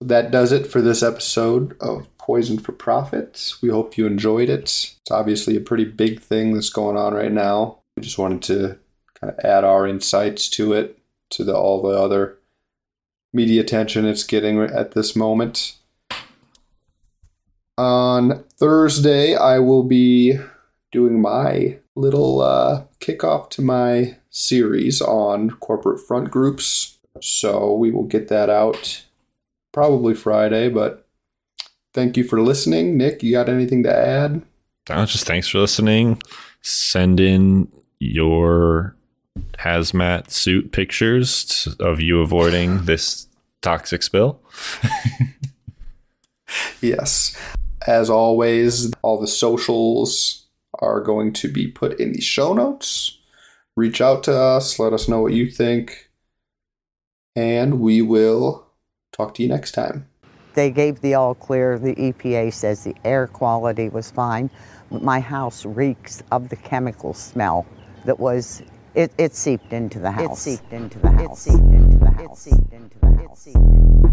That 0.01 0.31
does 0.31 0.53
it 0.53 0.67
for 0.67 0.81
this 0.81 1.03
episode 1.03 1.77
of 1.81 2.07
Poisoned 2.19 2.65
for 2.65 2.73
Profit. 2.73 3.55
We 3.63 3.71
hope 3.71 3.97
you 3.97 4.07
enjoyed 4.07 4.49
it. 4.49 4.61
It's 4.61 4.97
obviously 5.11 5.57
a 5.57 5.61
pretty 5.61 5.85
big 5.85 6.21
thing 6.21 6.55
that's 6.55 6.71
going 6.71 6.97
on 6.97 7.15
right 7.15 7.33
now. 7.33 7.79
We 7.97 8.03
just 8.03 8.19
wanted 8.19 8.43
to 8.43 8.79
kind 9.19 9.33
of 9.33 9.45
add 9.45 9.65
our 9.65 9.87
insights 9.87 10.49
to 10.51 10.73
it, 10.73 10.99
to 11.31 11.43
the, 11.43 11.57
all 11.57 11.83
the 11.83 11.99
other 11.99 12.38
media 13.33 13.61
attention 13.61 14.07
it's 14.07 14.25
getting 14.25 14.61
at 14.61 14.93
this 14.93 15.15
moment. 15.15 15.75
On 17.77 18.43
Thursday, 18.59 19.37
I 19.37 19.59
will 19.61 19.85
be 19.85 20.39
doing 20.91 21.21
my 21.21 21.79
little 21.95 22.41
uh, 22.41 22.85
kickoff 23.01 23.51
to 23.51 23.63
my 23.63 24.17
series 24.31 25.01
on 25.01 25.51
corporate 25.51 26.01
front 26.01 26.31
groups. 26.31 26.99
So 27.21 27.75
we 27.75 27.91
will 27.91 28.05
get 28.05 28.29
that 28.29 28.51
out 28.51 29.05
probably 29.73 30.15
Friday, 30.15 30.69
but 30.69 31.07
thank 31.93 32.17
you 32.17 32.25
for 32.25 32.41
listening. 32.41 32.97
Nic, 32.97 33.23
you 33.23 33.33
got 33.33 33.49
anything 33.49 33.83
to 33.85 33.95
add? 33.95 34.43
Uh, 34.89 35.07
just 35.07 35.27
thanks 35.27 35.49
for 35.49 35.59
listening. 35.59 36.21
Send 36.63 37.21
in 37.21 37.71
your 37.99 38.97
hazmat 39.59 40.31
suit 40.31 40.73
pictures 40.73 41.77
of 41.81 42.01
you 42.01 42.21
avoiding 42.21 42.79
this 42.85 43.27
toxic 43.63 44.03
spill. 44.03 44.41
Yes. 46.81 47.37
As 47.87 48.11
always, 48.11 48.93
all 49.03 49.21
the 49.21 49.27
socials 49.27 50.47
are 50.81 51.01
going 51.01 51.33
to 51.35 51.49
be 51.49 51.67
put 51.67 51.99
in 51.99 52.13
the 52.13 52.21
show 52.21 52.53
notes. 52.53 53.19
Reach 53.77 54.01
out 54.01 54.25
to 54.25 54.37
us, 54.37 54.79
let 54.79 54.93
us 54.93 55.09
know 55.09 55.21
what 55.21 55.33
you 55.33 55.49
think, 55.49 56.11
and 57.37 57.81
we 57.81 58.03
will 58.03 58.67
talk 59.13 59.35
to 59.35 59.43
you 59.43 59.49
next 59.49 59.73
time. 59.73 60.09
They 60.55 60.71
gave 60.71 61.01
the 61.01 61.15
all 61.15 61.37
clear. 61.37 61.79
The 61.79 61.95
EPA 61.95 62.53
says 62.53 62.83
the 62.83 62.97
air 63.05 63.29
quality 63.29 63.89
was 63.89 64.11
fine, 64.11 64.51
but 64.91 65.03
my 65.03 65.21
house 65.21 65.65
reeks 65.65 66.23
of 66.33 66.49
the 66.49 66.57
chemical 66.57 67.15
smell 67.15 67.67
that 68.05 68.19
was. 68.19 68.63
It, 68.99 69.13
it 69.17 69.33
seeped 69.37 69.73
into 69.73 70.01
the 70.01 70.11
house. 70.11 70.45
It 70.45 70.59
seeped 70.59 70.73
into 70.73 70.99
the 70.99 71.11
house. 71.13 71.47
It 71.47 71.53
seeped 71.53 71.73
into 71.73 71.99
the 71.99 72.11
house. 72.11 72.47
It 72.47 72.51
seeped 72.51 72.73
into 72.73 72.99
the 72.99 73.07
house. 73.07 74.08